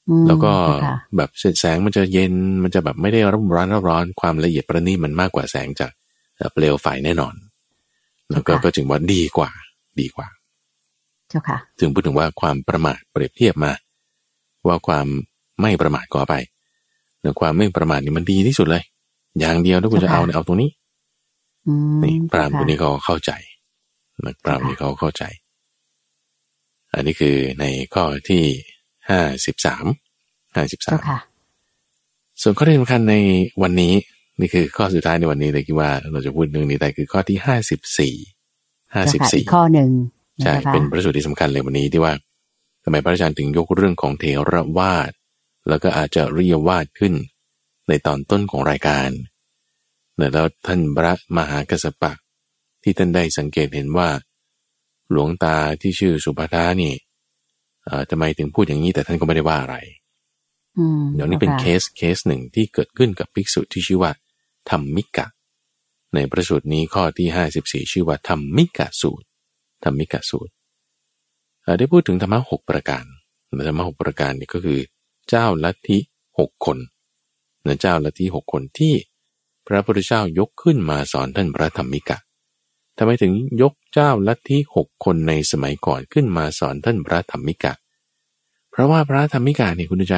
[0.10, 1.30] อืมแล้วก็เจ้าค่ะแบบ
[1.60, 2.34] แสงมันจะเย็น
[2.64, 5.92] มันจะแบบไม่ได้ร้อนร้อนร้อนความละเอียดประณีตมันมากกว่าแสงจาก
[6.38, 7.34] เอ่อเปลวไฟแน่นอน
[8.32, 9.52] แล้วก็ก็จึงว่าดีกว่า
[10.00, 10.28] ดีกว่า
[11.30, 13.72] เจ้าค่ะถึงพูดถึงว่าความประมาทเปรียบเทียบมา
[14.68, 15.06] ว่าความ
[15.62, 16.36] ไม่ประมาทก็ไป
[17.22, 18.84] หรือความไม่ประมาทนี่มันดีที่สุดเลย
[19.40, 20.70] อย่างเดียวถ้าคุณจะเอาเนี่ยเอาตรงนี้
[21.68, 23.32] อืมนี่ปรามคเจ้นนี้เขาเข้าใจ
[24.26, 25.24] นักปรามนี้เขาเข้าใจ
[26.94, 28.44] อันนี้คือในข้อที่
[29.10, 29.86] ห้าสิบสาม
[30.56, 31.20] ห้าสิบสาเจ้ามค่ะ
[32.42, 33.16] ส่วนข้อที่สำคัญใน
[33.62, 33.94] วันนี้
[34.40, 38.16] นี่คือข้อสุดท้ายในวันนี้เลยคิดว่าเราจะพูดเรื่องนี้ได้คือข้อที่ห้าสิบสี่
[38.94, 39.92] ห้าสิบเจ้ค่ะสี่อีกข้อหนึ่ง
[40.42, 42.14] ใช่นะคะเป็นพระสูตรที่สำคัญเลยวันนี้ที่ว่า
[42.84, 45.12] ทำไมพระอาจารย์ถึงยกเรื่องของเทระวาด
[45.70, 47.14] แล้วก็อาจจะเรียวาดขึ้น
[47.88, 49.10] ในตอนต้นของรายการ
[50.16, 52.12] เนี่ยแล้วท่านพระมหากัสสปะ
[52.84, 54.10] ที่ท่านได้สังเกตเห็นว่า
[55.12, 56.94] หลวงตาที่ชื่อสุภาทานี่
[57.86, 59.78] เอ่อทำไมถึงพูดอย่างนี้แต่ท่านก็ไม่ได้ว่าอะไร
[60.78, 64.12] อืมเดี๋ยวนี้เป็นเคจ้าสเคสหนึ่งที่เกิดขึ้นกับภิกษุที่ชื่อว่า
[64.70, 65.26] ธรรมิกะ
[66.14, 69.26] ในพระสูตรนี้ข้อที่ห้าสิบสี่ชื่อว่าธรรมิกะสูตร
[69.84, 70.52] ธรรมิกะสูตร
[71.78, 73.06] ได้พูดถึงธรรมะหกประการ
[73.48, 74.80] ธรรมะหกประการนี่ก็คือ
[75.30, 75.98] เจ้าลัทธิ
[76.40, 76.78] หกคน
[77.66, 78.94] นะเจ้าลัทธิหกคนที่
[79.68, 82.18] พระพุทธเจ้ายกขึ้นมาสอนท่านพระธรรมิกะ
[82.98, 87.74] ทำไมถึงยกเจ้าลัทธิหกคนในสมัยก่อนขึ้นมาสอนท่านพระธรรมิกะ
[88.72, 90.16] เพราะว่าพระธรรมิกะเนี่ยคุณใจ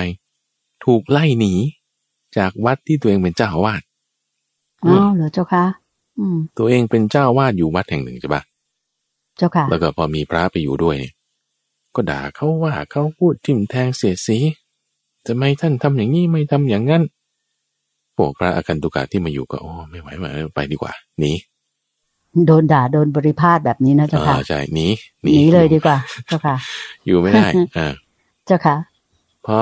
[0.86, 1.54] ถูกไล่หนี
[2.38, 3.82] จากวัดที่ตัวเองเป็นเจ้าอาวาส
[4.86, 5.64] อ๋อเหรอเจ้าค่ะ
[6.20, 8.42] อืม ตัวเองเป็นเจ้าอาวาสอยู่วัดแห่งหนึ่งใช่ปะ
[9.38, 11.14] เจ้าค่ะ แล้วก็พอมีพระไปอยู่ด้วยเนี่ย
[11.96, 14.38] ก็ด่าเขาว่าเขาพูดทิมแทงเสียดสี
[15.26, 17.04] จะไม่ท่านทำอย่างนี้ไม่ทำอย่างนั้น
[18.18, 21.32] พวกพระอาคันตุกะที่มาอยู่ก็โอ้ไม่ไหวมาไปดีกว่าหนี
[22.48, 24.88] โดนด่าโดนบริพาทแบบนี้นะเจ้าอ่าค่ะใช่หนี
[25.24, 26.56] หนีเลยดีกว่า เจ้าค่ะ
[27.06, 27.46] อยู่ไม่ได้
[27.78, 27.94] อ่า
[28.46, 28.76] เจ้าค่ะ
[29.46, 29.60] พอ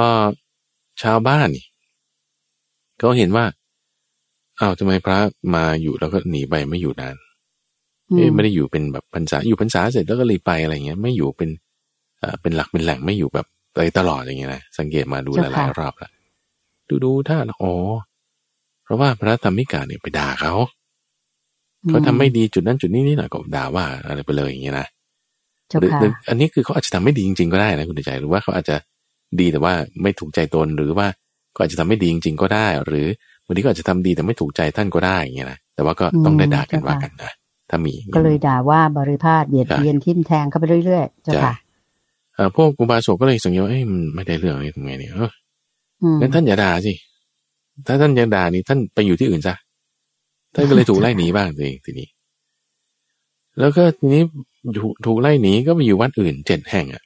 [1.02, 1.66] ชาวบ้านนี่
[3.00, 3.46] เขาเห็นว่า
[4.60, 5.20] อ้าวทำไมพระ
[5.56, 7.16] มาอยู่แล้วก็หนีไปไม่อยู่นาน
[8.12, 11.50] อืมเอ๊ะไม่ได้อยู่เป็นแบบพรรษาอยู่พรรษาเสร็จแล้วก็เลยไปอะไรเงี้ย ไม่อยู่เป็น
[12.20, 16.12] เอ่อเป็นหลักเป็นแหล่งไม่อยู่แบบไปตลอดอย่างเงี้ยนะสังเกตมาดูหเจ้าลายค่ะๆรอบแล้ว
[16.90, 17.74] ดูดูท่าอ๋อ
[18.84, 20.54] เพราะว่าพระธรรมิกาเนี่ยไปด่าเขา
[21.90, 24.88] เขาทำไม่ดีจุดนั้นจุดนี้นี่หน่อยก็ด่าว่าอะไรไปเลยอย่างเงี้ยนะ
[25.70, 28.76] เจ้าหรือค่ะหรืออันนี้คือเขาอาจจะทำไม่ดีจริงๆก็ได้นะคุณใจหรือว่าเขาอาจจะ
[29.40, 31.08] ดีแต่ว่าไม่ถูกใจตนหรือว่า
[31.56, 33.08] ก็อาจจะทำไม่ดีจริงๆก็ได้ หรือ
[33.48, 37.32] บางทีก็อาจจะทำดีแต่ไม่ถูกใจท่านก็ได้อย่างเงี้ยนะแต่ว่าก็ต้องได้ด่ากันว่ากันนะ
[37.70, 41.54] ถ้ามีอางงี้ก็เลยด่าว่าบริพาทเบียดใช่เบียนทิมแทงเข้าไปเรื่อยๆเจ้าค่ะ
[42.36, 45.32] เอ่อพวกอุบาสกก็เลยสังเกตว่าเอ้ยมันไม่ได้เรื่องนี่ทำไงเนี่ยเออ
[46.04, 46.94] อืมงั้นท่านอย่าด่าสิ
[47.88, 49.56] ถ้าท่านยังด่านี่ท่านไปอยู่ที่อื่นซะ
[50.54, 52.08] ท่านก็เลยถูกไล่หนีบ้างทีทีนี้
[53.60, 54.24] แล้วก็ทีนี้
[54.82, 57.04] ถูกถูกไล่หนีก็ไปอยู่วัดอื่นเจ็ดแห่งอะ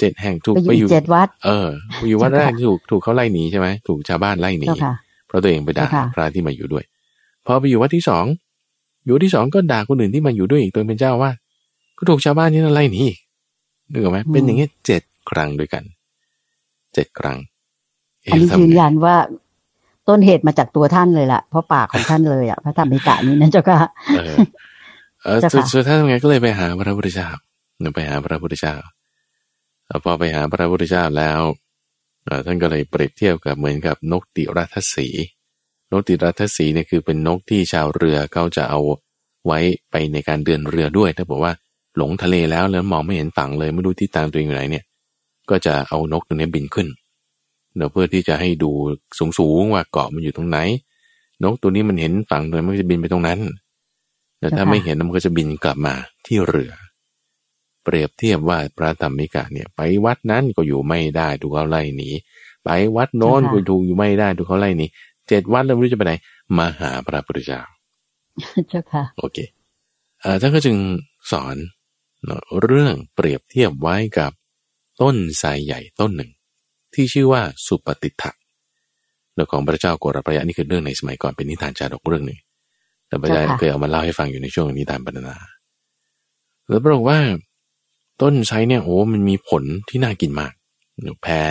[0.00, 1.68] เจ็ดแห่งถูกไปอยู่ไปออียู่กเจ็ดวัด เออ
[1.98, 4.94] ไปอยู่วัดแรเจ้ากค่ะที่ถูกถูกเขาไล่หนีใช่ไหมถูกชาวบ้านไล่หนีเจ้าค่ะ
[5.28, 6.84] เพราะตัวเองไปด่าเจ้าค่ะพระที่มาอยู่ด้วย
[7.46, 8.26] พอไปอยู่วัดที่สอง
[9.04, 11.34] อยู่วัดที่สองก็ด่าคนอื่นที่มาอยู่ด้วยอีกตัวเป็นเจ้าว่าส
[11.98, 13.18] ก็ถูกชาวบ้านนี่นั่นไล่หนีอีก
[13.92, 15.84] นึกออกไหมเป็นอย่างนี้เจ็ดครั้งด้วยกัน
[16.94, 17.38] เจ็ดครั้ง
[18.24, 19.16] เะอันนี้ทำยืนไงยันว่า
[20.08, 23.78] ต้นเหตุมาจากตัวท่านเลยล่ะ เพราะปากของท่านเลยอะพระธรรมิกะนี้นะเจ้าค่ะ
[24.16, 24.36] เออ
[25.24, 27.28] เออเจ้าสุดค่ะสุดท้ายทำไงก็เลยไปหาพระพุทธเจ้า
[27.80, 28.74] เนี่ยไปหาพระพุทธเจ้า
[29.96, 31.40] แล้วพอไปหาพระพุทธเจ้าแล้ว
[32.46, 35.08] ท่านก็เลยเปรียบเทียบกับเหมือนกับนกติรัฐสี
[35.90, 38.80] นกติรัฐสีเนี่ยคือเป็นนกที่ชาวเรือเขาจะเอา
[39.46, 39.58] ไว้
[39.90, 41.52] ไปในการเดินเรือด้วย ถ้าบอกว่า
[41.96, 44.84] หลงทะเลแล้วแล้วมองไม่เห็นฝั่งเลยไม่รู้ที่ตามตัวเองอยู่ไหนเนี่ย
[45.50, 46.88] ก็จะเอานกตัวนี้บินขึ้น
[47.76, 48.70] เดี๋ยวเพื่อที่จะให้ดู
[49.38, 50.58] สูงๆว่าเกาะมันอยู่ตรงไหน
[51.42, 53.38] นกตัวนี้มันเห็นฝั่งเลยมันจะบินไปตรงนั้น
[54.38, 55.94] แต่ถ้าไม่เห็นมันก็จะบินกลับมา
[56.26, 56.72] ที่เรือ
[57.86, 62.10] เปรียบเทียบว่าพระธรรมิกาเนี่ย ไปวัดนั้นก็อยู่ไม่ได้ถูกเขาไล่หนี
[62.64, 64.86] ไปวัดโน้นก็ถูกอยู่ไม่ได้ถูกเขาไล่หนี
[65.28, 66.12] เจ็ดวัดแล้วไม่รู้จะไปไหน
[66.58, 67.60] มาหาพระพุทธเจ้า
[68.68, 69.38] เจ้าค่ะโอเค
[70.20, 70.76] เอ่อท่านก็จึง
[71.32, 71.56] สอน
[72.24, 74.32] เนอะเรื่องเปรียบเทียบไว้กับ
[75.00, 76.30] ต้นไทรใหญ่ต้นหนึ่ง
[76.94, 78.36] ที่ชื่อว่าสุปฏิทัก
[79.34, 82.38] เรื่องของพระเจ้าโกรพระยะนี่คือเรื่องในสมัยก่อนเป็นนิทานจาดกเรื่องหนึ่ง
[83.08, 85.36] แต่พระเจ้าเจ้าค่ะเคยเอามาเล่าให้ฟังอยู่ในช่วงนิทานบรรณนา
[86.68, 87.18] แล้วบอกว่า
[88.22, 90.52] ต้นไทรเนี่ยโอ้มันมีผลที่น่ากินมาก
[91.22, 91.42] แผ่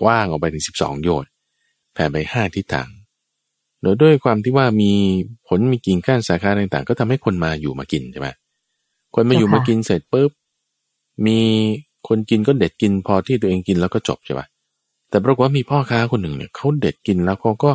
[0.00, 1.30] กว้างออกไปถึงสิบสองโยชน์
[1.94, 2.88] แผ่ไปห้าทิศทาง
[3.82, 4.92] โดยด้วยความที่ว่ามี
[5.48, 8.28] ผลมีกิ่งก้านสาขาต่างๆ ก็ทำให้คนมาอยู่มากินใช่ไหม
[9.14, 10.30] คนมาอยู่เจ้าค่ะมากินเสร็จปุ๊บ
[11.26, 11.38] มี
[12.08, 14.46] คนกินก็เด็ดกินพอที่ตัวเองกินแล้วก็จบใช่ปะ
[15.10, 17.70] แต่ปรากฏว่ามีพ่อค้าคนหนึ่งเนี่ยเขาเด็ดกินแล้วเขาก็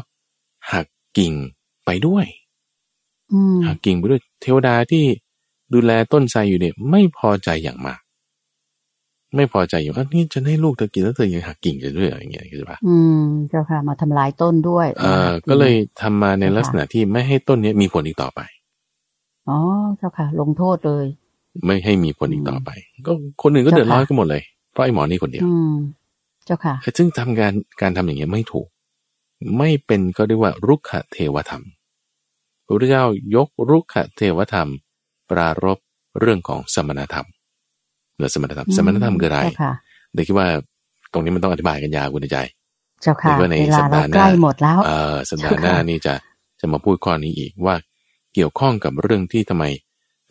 [0.72, 0.86] หัก
[1.18, 1.34] กิ่ง
[1.86, 2.26] ไปด้วย
[3.32, 5.04] อืมหักกิ่งไปด้วย เทวดาที่
[5.74, 8.00] ดูแลต้นไทรอยู่เนี่ยไม่พอใจอย่างมาก
[9.36, 18.42] ไม่พอใจอยู่อะนี่จะให้ลูกเธอกินแล้วเธอยังหักกิ่งกันด้วยเหรออย่างเงี้ยใช่ปะอืมเจ้าค่ะมาทำลายต้นด้วย เอ่อนะคะก็เลยทำมาในเจ้าค่ะลักษณะที่ไม่ให้ต้นเนี้ยมีผลอีกต่อไป
[19.50, 19.58] อ๋อ
[19.98, 21.06] เจ้าค่ะ ลงโทษเลย
[21.66, 22.70] ไม่ให้มีผลอีกต่อไป
[23.08, 23.12] ก็
[23.42, 25.74] คนอื่นก็เจ้าเดือดร้อนค่ะกันหมดเลยเพราะไอ้หมอนี่คนเดียว อืม
[26.46, 28.68] เจ้าค่ะซึ่งทำการการทำอย่างเงี้ยไม่ถูก
[29.58, 31.64] ไม่เป็นก็เรียกว่ารุกขเทวธรรม
[32.66, 33.04] พระพุทธเจ้า
[33.36, 34.70] ยกรุกขเทวธรรม
[35.30, 35.80] ปรารบ
[36.20, 37.28] เรื่องของสมณธรรม
[38.22, 39.72] เรื่องสมณธรรมสมณธรรมคืออะไรเจ้าค่ะ
[40.14, 40.48] เดี๋ยวคิดว่า
[41.14, 42.38] ตรงนี้มันต้องอธิบายกันยาวคุณใจ
[43.02, 46.14] เจ้าค่ะแล้วก็ในเวลาสัปเราดาห์หใกน้าล้หมดแล้วเอ่อสัปดาห์หน้าเจ้าค่ะนี่จะ
[46.60, 47.76] จะมาพูดข้อนี้อีกว่า
[48.34, 49.64] เกี่ยวข้องกับเรื่องที่ทำไม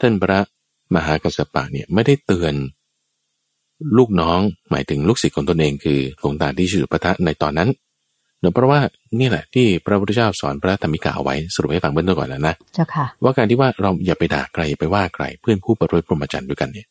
[0.00, 0.40] ท่านพระ
[0.94, 2.54] มหากัสสปะเนี่ยไม่ได้เตือน
[3.98, 7.68] ลูกน้องหมายถึงลูกศิษย์ของตนเองคือหลวงตาที่ชื่อพระทะในตอนนั้น
[8.40, 8.80] เนื่องเพราะว่า
[9.20, 16.86] นี่แหละที่พระพุทธเจ้าสอนพระธรรมิกาเอาไว้สรุปให้ฟังเบื้องต้นก่อนแล้วนะเจ้าค่ะว่าการที่ว่าเราอย่าไปด่าใครอย่าไปว่าใครเพื่อนผู้ประพฤติพรหมจรรย์ด้วยกันเนี่ย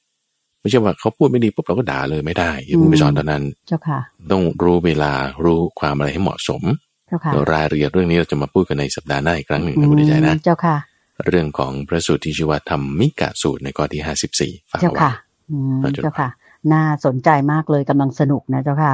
[0.60, 4.00] ไม่ใช่ว่าเขาพูดไม่ดีปุ๊บเราก็ด่าเลยไม่ได้อย่าเพิ่งไปสอนตอนนั้น เจ้าค่ะ
[4.32, 5.12] ต้องรู้เวลา
[5.44, 6.62] รู้ความอะไรให้เหมาะสม
[7.08, 10.78] เจ้าค่ะเดี๋ยวรายละเอียดเรื่องนี้เราจะมาพูดกันในสัปดาห์หน้าอีกครั้งหนึ่งนะคุณใจนะ เจ้าค่ะ
[11.26, 15.14] เรื่องของพระสูตรที่ชื่อว่าธรรมิกะสูตรในข้อที่ห้าสิบสี่ฝากเจ้าเอาไว้ค่ะ
[15.52, 16.30] อืมพระเจ้าเจ้าค่ะ
[16.74, 18.94] น่าสนใจมากเลยกำลังสนุกนะเจ้าค่ะ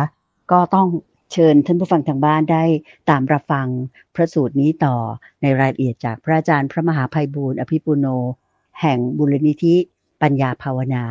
[0.52, 0.88] ก็ต้อง
[1.34, 2.64] เชิญท่านผู้ฟังทางบ้านได้
[3.10, 3.68] ตามรับฟัง
[4.16, 4.96] พระสูตรนี้ต่อ
[5.42, 8.06] ในรายละเอียดจากพระอาจารย์พระมหาภัยบูร์อภิปุโน
[8.82, 9.76] แห่งบุรณิธิ
[10.22, 11.06] ปัญญาภาวนา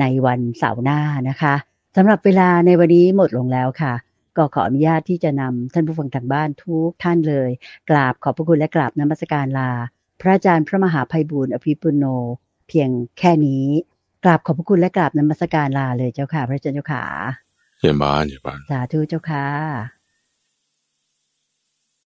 [0.00, 0.98] ในวันเสาร์หน้า
[1.28, 1.54] นะคะ
[1.96, 3.94] สำหรับเวลาในวันนี้หมดลงแล้วค่ะ
[4.36, 7.50] ก็ขออนุญาตที่จะนำท่านผู้ฟังทางบ้านทุกท่านเลย
[7.90, 9.70] กราบขอบพระคุณและกราบนมัสการลา
[10.20, 12.04] พระอาจารย์พระมหาภัยบูร์อภิปุโน
[12.68, 13.64] เพียงแค่นี้
[14.24, 17.04] กราบขอบพระคุณและกราบนมัสการลาเลยเจ้าค่ะ พระอาจารย์เจ้าค่ะ
[17.80, 19.46] เยี่ยมบ้านเยี่ยมบ้านสาธุเจ้าค่ะ